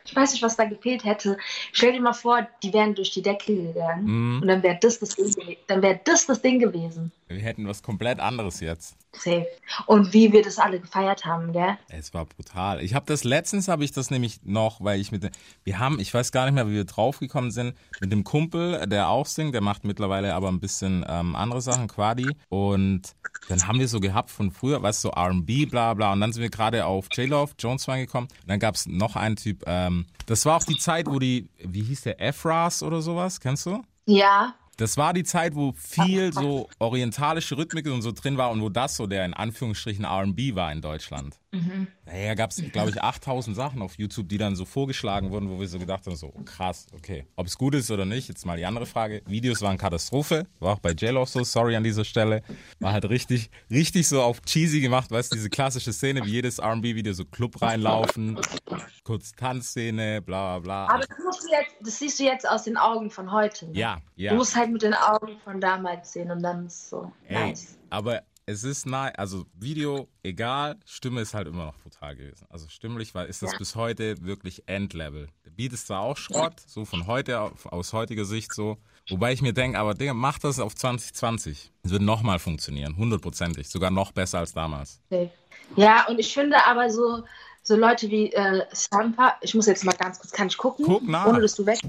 [0.06, 1.38] ich weiß nicht, was da gefehlt hätte.
[1.72, 4.42] Stell dir mal vor, die wären durch die Decke gegangen Mhm.
[4.44, 7.12] und dann wäre das das Ding, dann wäre das das Ding gewesen.
[7.30, 8.96] Wir hätten was komplett anderes jetzt.
[9.14, 9.46] Safe.
[9.86, 11.78] Und wie wir das alle gefeiert haben, gell?
[11.90, 12.82] Es war brutal.
[12.82, 15.32] Ich habe das letztens habe ich das nämlich noch, weil ich mit dem-
[15.64, 19.10] wir haben, ich weiß gar nicht mehr, wie wir draufgekommen sind, mit dem Kumpel, der
[19.10, 22.30] auch singt, der macht mittlerweile aber ein bisschen ähm, andere Sachen, Quadi.
[22.50, 23.14] Und
[23.50, 26.14] dann haben wir so gehabt von früher, weißt du, so R&B, bla bla.
[26.14, 28.28] Und dann sind wir gerade auf J-Love, Jones gekommen.
[28.42, 31.50] Und dann gab es noch einen Typ, ähm, das war auch die Zeit, wo die,
[31.60, 33.82] wie hieß der, Efras oder sowas, kennst du?
[34.06, 38.62] Ja, Das war die Zeit, wo viel so orientalische Rhythmik und so drin war und
[38.62, 41.40] wo das so der in Anführungsstrichen R&B war in Deutschland.
[42.06, 45.60] Daher gab es, glaube ich, 8000 Sachen auf YouTube, die dann so vorgeschlagen wurden, wo
[45.60, 47.26] wir so gedacht haben, so oh, krass, okay.
[47.36, 49.22] Ob es gut ist oder nicht, jetzt mal die andere Frage.
[49.26, 52.44] Videos waren Katastrophe, war auch bei J-Love so, sorry an dieser Stelle.
[52.80, 56.60] War halt richtig, richtig so auf cheesy gemacht, weißt du, diese klassische Szene, wie jedes
[56.60, 58.40] R&B-Video, so Club reinlaufen,
[59.04, 60.94] kurz Tanzszene, bla bla bla.
[60.94, 63.68] aber das, musst du jetzt, das siehst du jetzt aus den Augen von heute.
[63.68, 63.78] Ne?
[63.78, 64.32] Ja, ja.
[64.32, 67.50] Du musst halt mit den Augen von damals sehen und dann ist es so Ey,
[67.50, 67.78] nice.
[67.90, 72.48] aber es ist nahe, also Video, egal, Stimme ist halt immer noch brutal gewesen.
[72.50, 73.58] Also stimmlich war, ist das Ja.
[73.58, 75.28] bis heute wirklich Endlevel.
[75.46, 78.78] Der Beat ist zwar auch Schrott, so von heute, aus heutiger Sicht so.
[79.10, 81.72] Wobei ich mir denke, aber Digga, mach das auf 2020.
[81.84, 83.68] Es wird nochmal funktionieren, hundertprozentig.
[83.70, 85.02] Sogar noch besser als damals.
[85.10, 85.30] Safe.
[85.76, 87.24] Ja, und ich finde aber so,
[87.64, 90.86] so Leute wie äh, Sampa, ich muss jetzt mal ganz kurz, kann ich gucken?
[90.86, 91.26] Guck nach.
[91.28, 91.80] Ohne dass du weg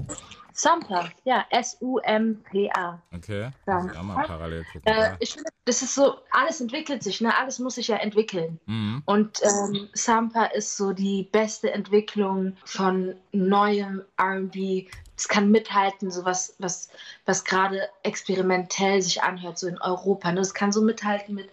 [0.53, 3.01] Sampa, ja, S-U-M-P-A.
[3.15, 3.51] Okay?
[3.65, 4.81] Muss ich auch mal parallel gucken.
[4.85, 7.35] Äh, ich finde, das ist so, alles entwickelt sich, ne?
[7.37, 8.59] Alles muss sich ja entwickeln.
[8.65, 9.03] Mhm.
[9.05, 14.87] Und ähm, Sampa ist so die beste Entwicklung von neuem RB.
[15.15, 16.89] Es kann mithalten, so was, was,
[17.25, 20.31] was gerade experimentell sich anhört, so in Europa.
[20.31, 20.41] Ne?
[20.41, 21.49] Es kann so mithalten mit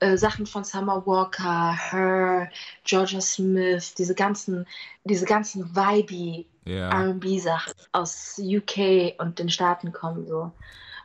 [0.00, 2.50] äh, Sachen von Summer Walker, Her,
[2.84, 4.66] Georgia Smith, diese ganzen,
[5.04, 6.90] diese ganzen Vibe Ja.
[6.90, 10.50] RB-Sachen aus UK und den Staaten kommen so.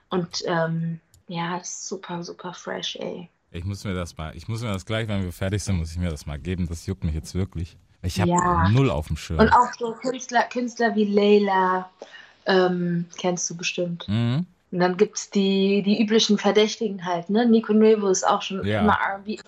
[0.09, 3.29] Und ähm, ja, das ist super, super fresh, ey.
[3.51, 5.91] Ich muss mir das mal, ich muss mir das gleich, wenn wir fertig sind, muss
[5.91, 6.67] ich mir das mal geben.
[6.67, 7.77] Das juckt mich jetzt wirklich.
[8.01, 8.69] Ich habe Ja.
[8.69, 9.39] null auf dem Schirm.
[9.39, 11.89] Und auch so Künstler, Künstler wie Layla,
[12.45, 14.07] ähm, kennst du bestimmt.
[14.07, 14.45] Mhm.
[14.71, 17.45] Und dann gibt es die, die üblichen Verdächtigen halt, ne?
[17.47, 18.81] Nico Nuevo ist auch schon Ja.
[18.81, 19.39] immer RB.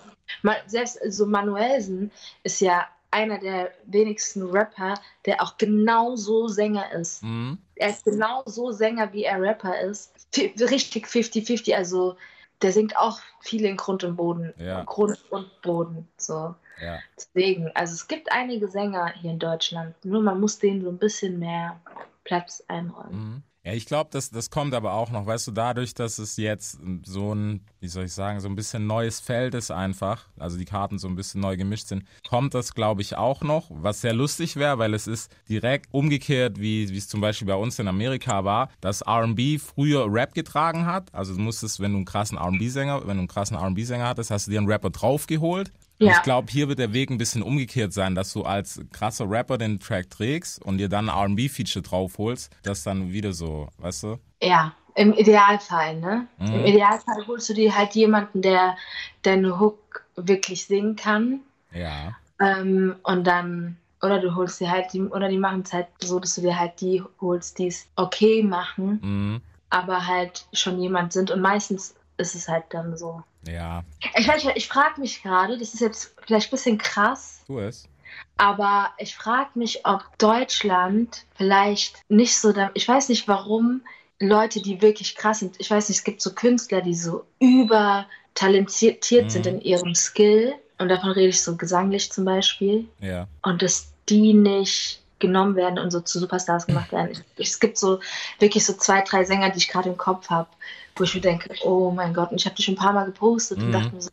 [0.66, 2.10] Selbst so Manuelsen
[2.42, 4.94] ist ja einer der wenigsten Rapper,
[5.26, 7.22] der auch genau so Sänger ist.
[7.22, 7.58] Mhm.
[7.76, 10.12] Er ist genau so Sänger, wie er Rapper ist.
[10.36, 12.16] Richtig 50-50, also
[12.62, 14.54] der singt auch viel in Grund und Boden.
[14.56, 14.84] Ja.
[14.84, 16.54] Grund und Boden, so.
[16.80, 16.98] Ja.
[17.16, 20.98] Deswegen, also es gibt einige Sänger hier in Deutschland, nur man muss denen so ein
[20.98, 21.80] bisschen mehr
[22.24, 23.12] Platz einräumen.
[23.14, 23.42] Mhm.
[23.64, 26.80] Ja, ich glaube, das, das kommt aber auch noch, weißt du, dadurch, dass es jetzt
[27.04, 30.64] so ein, wie soll ich sagen, so ein bisschen neues Feld ist einfach, also die
[30.64, 34.14] Karten so ein bisschen neu gemischt sind, kommt das, glaube ich, auch noch, was sehr
[34.14, 38.44] lustig wäre, weil es ist direkt umgekehrt, wie es zum Beispiel bei uns in Amerika
[38.44, 43.02] war, dass R&B früher Rap getragen hat, also du musstest, wenn du einen krassen R&B-Sänger,
[43.02, 45.70] wenn du einen krassen R&B-Sänger hattest, hast du dir einen Rapper draufgeholt
[46.02, 46.16] und Ja.
[46.16, 49.58] Ich glaube, hier wird der Weg ein bisschen umgekehrt sein, dass du als krasser Rapper
[49.58, 54.18] den Track trägst und dir dann ein R&B-Feature draufholst, das dann wieder so, weißt du?
[54.42, 56.26] Ja, im Idealfall, ne?
[56.38, 56.46] Mhm.
[56.54, 58.76] Im Idealfall holst du dir halt jemanden, der
[59.22, 61.40] deine Hook wirklich singen kann.
[61.72, 62.16] Ja.
[62.40, 66.18] Ähm, und dann, oder du holst dir halt die, oder die machen es halt so,
[66.18, 69.40] dass du dir halt die holst, die es okay machen, Mhm.
[69.70, 71.30] aber halt schon jemand sind.
[71.30, 73.22] Und meistens ist es halt dann so.
[73.46, 73.82] Ja.
[74.16, 77.88] Ich weiß ich frage mich gerade, das ist jetzt vielleicht ein bisschen krass, Tu es.
[78.36, 83.82] aber ich frage mich, ob Deutschland vielleicht nicht so, da, ich weiß nicht warum
[84.20, 89.04] Leute, die wirklich krass sind, ich weiß nicht, es gibt so Künstler, die so übertalentiert
[89.04, 89.52] sind Mhm.
[89.54, 93.26] in ihrem Skill und davon rede ich so gesanglich zum Beispiel Ja.
[93.42, 97.12] und dass die nicht genommen werden und so zu Superstars gemacht werden.
[97.38, 98.00] Ich, es gibt so
[98.38, 100.48] wirklich so zwei, drei Sänger, die ich gerade im Kopf habe,
[100.96, 103.06] wo ich mir denke, oh mein Gott, und ich habe die schon ein paar Mal
[103.06, 103.64] gepostet Mhm.
[103.66, 104.10] und dachte mir so,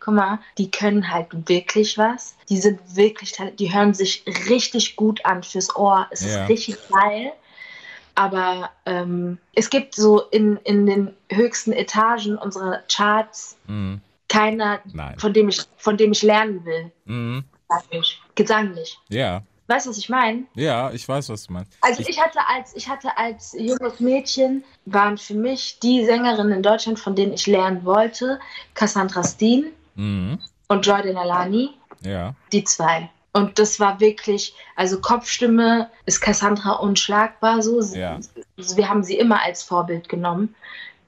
[0.00, 2.36] guck mal, die können halt wirklich was.
[2.48, 6.06] Die sind wirklich, die hören sich richtig gut an fürs Ohr.
[6.10, 6.42] Es Ja.
[6.44, 7.32] ist richtig geil.
[8.14, 14.00] Aber ähm, es gibt so in, in den höchsten Etagen unserer Charts Mhm.
[14.28, 15.18] keiner, Nein.
[15.18, 16.90] von dem ich, von dem ich lernen will.
[17.04, 17.44] Mhm.
[17.68, 18.20] Gesanglich.
[18.34, 18.98] Gesanglich.
[19.08, 19.42] Ja.
[19.68, 20.44] Weißt du, was ich meine?
[20.54, 21.72] Ja, ich weiß, was du meinst.
[21.80, 26.62] Also ich hatte als ich hatte als junges Mädchen waren für mich die Sängerinnen in
[26.62, 28.38] Deutschland, von denen ich lernen wollte,
[28.74, 30.38] Cassandra Steen Mhm.
[30.68, 31.70] und Joy Denalani,
[32.02, 32.34] Ja.
[32.52, 33.10] die zwei.
[33.32, 37.80] Und das war wirklich, also Kopfstimme ist Cassandra unschlagbar so.
[37.82, 38.18] Ja.
[38.56, 40.54] Wir haben sie immer als Vorbild genommen,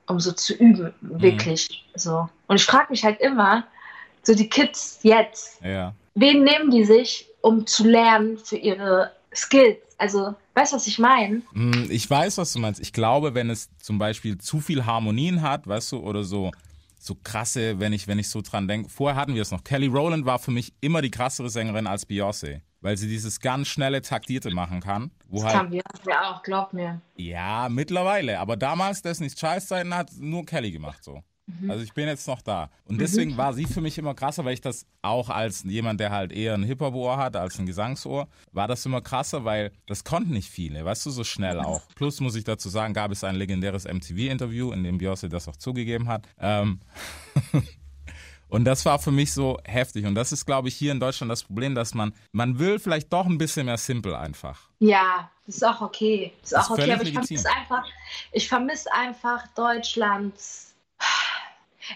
[0.08, 1.22] um so zu üben, Mhm.
[1.22, 2.28] wirklich so.
[2.48, 3.64] Und ich frage mich halt immer,
[4.22, 5.94] so die Kids jetzt, Ja.
[6.16, 9.78] wen nehmen die sich, um zu lernen für ihre Skills?
[9.98, 11.42] Also, weißt du, was ich meine?
[11.52, 12.80] Hm, Ich weiß, was du meinst.
[12.80, 16.52] Ich glaube, wenn es zum Beispiel zu viel Harmonien hat, weißt du, oder so,
[17.00, 18.88] so krasse, wenn ich, wenn ich so dran denke.
[18.88, 19.64] Vorher hatten wir es noch.
[19.64, 23.68] Kelly Rowland war für mich immer die krassere Sängerin als Beyoncé, weil sie dieses ganz
[23.68, 25.10] schnelle, taktierte machen kann.
[25.26, 27.00] Wo Das halt, kann wir ja auch, glaub mir.
[27.16, 28.38] ja, mittlerweile.
[28.38, 31.22] Aber damals, Destiny's Scheißzeiten hat nur Kelly gemacht, so.
[31.68, 32.70] Also ich bin jetzt noch da.
[32.84, 36.10] Und deswegen war sie für mich immer krasser, weil ich das auch als jemand, der
[36.10, 40.32] halt eher ein Hip-Hop-Ohr hat als ein Gesangsohr, war das immer krasser, weil das konnten
[40.32, 41.82] nicht viele, weißt du, so schnell auch.
[41.94, 45.56] Plus muss ich dazu sagen, gab es ein legendäres MTV-Interview, in dem Beyoncé das auch
[45.56, 46.26] zugegeben hat.
[46.38, 46.80] Ähm,
[48.48, 50.04] und das war für mich so heftig.
[50.04, 53.12] Und das ist, glaube ich, hier in Deutschland das Problem, dass man, man will vielleicht
[53.12, 54.68] doch ein bisschen mehr simple einfach.
[54.80, 56.32] Ja, das ist auch okay.
[56.42, 57.84] Das ist Das ist auch okay, aber ich vermisse einfach,
[58.32, 60.67] ich vermisse einfach Deutschlands.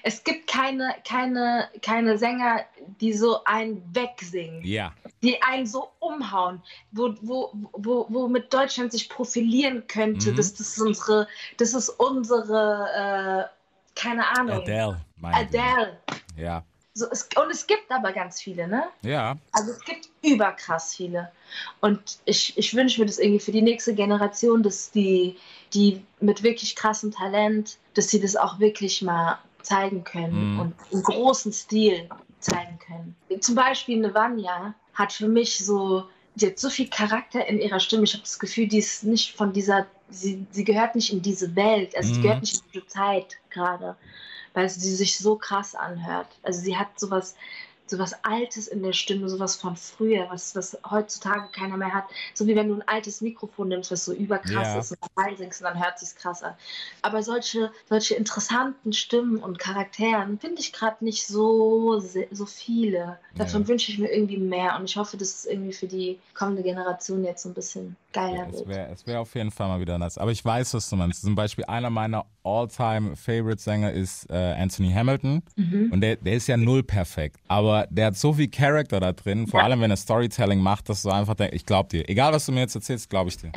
[0.02, 2.64] Es gibt keine, keine, keine Sänger,
[3.00, 9.08] die so einen wegsingen, Ja, die einen so umhauen, wo, wo, wo, womit Deutschland sich
[9.08, 10.32] profilieren könnte.
[10.32, 10.36] Mhm.
[10.36, 11.28] Das, das ist unsere,
[11.58, 14.62] das ist unsere, äh, keine Ahnung.
[14.62, 15.00] Adele.
[15.22, 15.98] Adele.
[16.36, 16.64] Ja,
[16.94, 18.84] So, es, und es gibt aber ganz viele, ne?
[19.02, 21.30] ja, Also es gibt überkrass viele.
[21.80, 25.36] Und ich, ich wünsche mir das irgendwie für die nächste Generation, dass die,
[25.72, 30.60] die mit wirklich krassem Talent, dass sie das auch wirklich mal zeigen können Mhm.
[30.60, 32.08] und im großen Stil
[32.40, 33.16] zeigen können.
[33.40, 36.04] Zum Beispiel Nevanja hat für mich so,
[36.34, 38.04] die hat so viel Charakter in ihrer Stimme.
[38.04, 41.54] Ich habe das Gefühl, die ist nicht von dieser, sie, sie gehört nicht in diese
[41.56, 42.14] Welt, also Mhm.
[42.14, 43.96] sie gehört nicht in diese Zeit gerade,
[44.54, 46.28] weil sie sich so krass anhört.
[46.42, 47.34] Also sie hat sowas,
[47.92, 52.04] sowas Altes in der Stimme, sowas von früher, was, was heutzutage keiner mehr hat.
[52.34, 54.78] So wie wenn du ein altes Mikrofon nimmst, was so überkrass Ja.
[54.80, 56.54] ist und reinsingst und dann hört sich's krass an.
[57.02, 63.18] Aber solche, solche interessanten Stimmen und Charakteren finde ich gerade nicht so, so viele.
[63.36, 63.68] Davon Ja.
[63.68, 67.24] wünsche ich mir irgendwie mehr und ich hoffe, dass es irgendwie für die kommende Generation
[67.24, 68.68] jetzt so ein bisschen geiler Es wird.
[68.68, 70.18] wäre es wär auf jeden Fall mal wieder nice.
[70.18, 71.22] Aber ich weiß, was du meinst.
[71.22, 75.42] Zum Beispiel einer meiner All-Time-Favorite-Sänger ist äh, Anthony Hamilton.
[75.56, 75.88] Mhm.
[75.92, 77.36] Und der, der ist ja null perfekt.
[77.48, 79.66] Aber der hat so viel Charakter da drin, vor Ja.
[79.66, 82.08] allem wenn er Storytelling macht, dass du einfach denkst, ich glaub dir.
[82.08, 83.52] Egal, was du mir jetzt erzählst, glaube ich dir.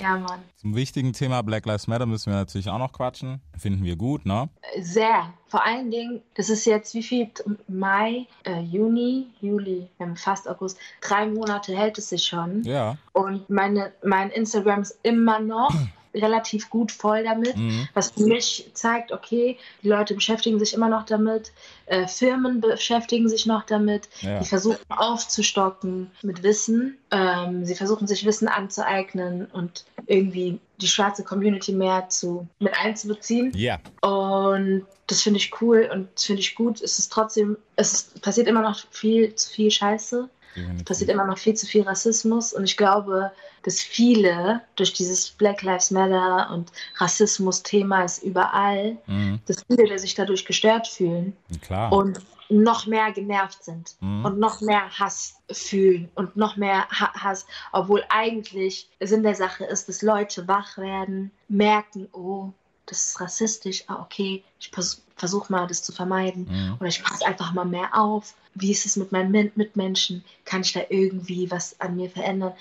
[0.00, 0.40] Ja, Mann.
[0.56, 3.40] Zum wichtigen Thema Black Lives Matter müssen wir natürlich auch noch quatschen.
[3.58, 4.48] Finden wir gut, ne?
[4.80, 5.32] Sehr.
[5.48, 7.28] Vor allen Dingen, das ist jetzt wie viel?
[7.68, 10.78] Mai, äh, Juni, Juli, fast August.
[11.00, 12.62] Drei Monate hält es sich schon.
[12.62, 12.96] Ja.
[13.12, 15.74] Und meine, mein Instagram ist immer noch
[16.14, 17.88] relativ gut voll damit, Mhm.
[17.94, 21.52] was für mich zeigt, okay, die Leute beschäftigen sich immer noch damit,
[21.86, 24.40] äh, Firmen beschäftigen sich noch damit, Ja.
[24.40, 31.22] die versuchen aufzustocken mit Wissen, ähm, sie versuchen sich Wissen anzueignen und irgendwie die schwarze
[31.24, 33.52] Community mehr zu, mit einzubeziehen.
[33.54, 33.78] Ja.
[34.02, 36.80] Und das finde ich cool und das finde ich gut.
[36.80, 40.28] Es ist trotzdem, es ist, passiert immer noch viel zu viel Scheiße.
[40.54, 40.84] Definitiv.
[40.84, 43.32] passiert immer noch viel zu viel Rassismus und ich glaube,
[43.62, 49.40] dass viele durch dieses Black Lives Matter und Rassismus-Thema ist überall, Mhm.
[49.46, 51.92] dass viele sich dadurch gestört fühlen Klar.
[51.92, 54.24] und noch mehr genervt sind Mhm.
[54.24, 59.64] und noch mehr Hass fühlen und noch mehr ha Hass, obwohl eigentlich Sinn der Sache
[59.64, 62.48] ist, dass Leute wach werden, merken, oh,
[62.90, 64.70] das ist rassistisch, ah, okay, ich
[65.16, 66.46] versuche mal, das zu vermeiden.
[66.50, 66.76] Mhm.
[66.80, 68.34] Oder ich passe einfach mal mehr auf.
[68.54, 70.24] Wie ist es mit meinen Mitmenschen?
[70.44, 72.52] Kann ich da irgendwie was an mir verändern?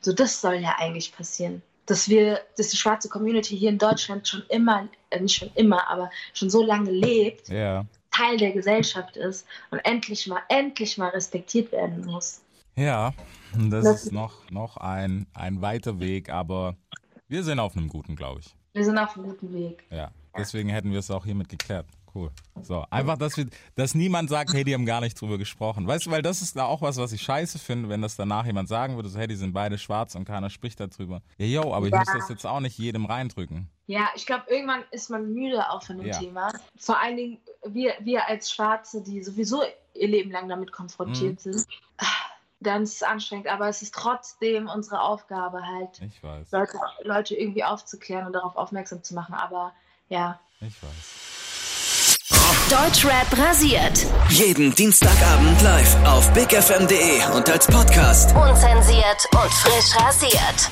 [0.00, 1.62] So, das soll ja eigentlich passieren.
[1.86, 5.88] Dass wir, dass die schwarze Community hier in Deutschland schon immer, äh, nicht schon immer,
[5.88, 7.84] aber schon so lange lebt, Ja.
[8.10, 12.42] Teil der Gesellschaft ist und endlich mal, endlich mal respektiert werden muss.
[12.76, 13.14] Ja.
[13.56, 16.76] Das Das- ist noch, noch ein, ein weiter Weg, aber
[17.28, 18.54] wir sind auf einem guten, glaube ich.
[18.78, 19.84] Wir sind auf einem guten Weg.
[19.90, 21.86] Ja, deswegen hätten wir es auch hiermit geklärt.
[22.14, 22.30] Cool.
[22.62, 25.86] So, einfach, dass wir, dass niemand sagt, hey, die haben gar nicht drüber gesprochen.
[25.86, 28.46] Weißt du, weil das ist da auch was, was ich scheiße finde, wenn das danach
[28.46, 31.20] jemand sagen würde, so, hey, die sind beide schwarz und keiner spricht darüber.
[31.36, 31.98] Ja, yo, aber ich Ja.
[31.98, 33.68] muss das jetzt auch nicht jedem reindrücken.
[33.86, 36.18] Ja, ich glaube, irgendwann ist man müde auch von dem Ja.
[36.18, 36.52] Thema.
[36.76, 39.62] Vor allen Dingen wir, wir als Schwarze, die sowieso
[39.94, 41.52] ihr Leben lang damit konfrontiert Mhm.
[41.52, 41.66] sind.
[42.60, 46.50] Dann ist es anstrengend, aber es ist trotzdem unsere Aufgabe halt, Ich weiß.
[46.50, 49.34] Leute, Leute irgendwie aufzuklären und darauf aufmerksam zu machen.
[49.34, 49.72] Aber
[50.08, 51.28] ja, Ich weiß.
[52.70, 54.06] Deutschrap rasiert.
[54.28, 58.34] Jeden Dienstagabend live auf bigfm.de und als Podcast.
[58.36, 60.70] Unzensiert und frisch rasiert.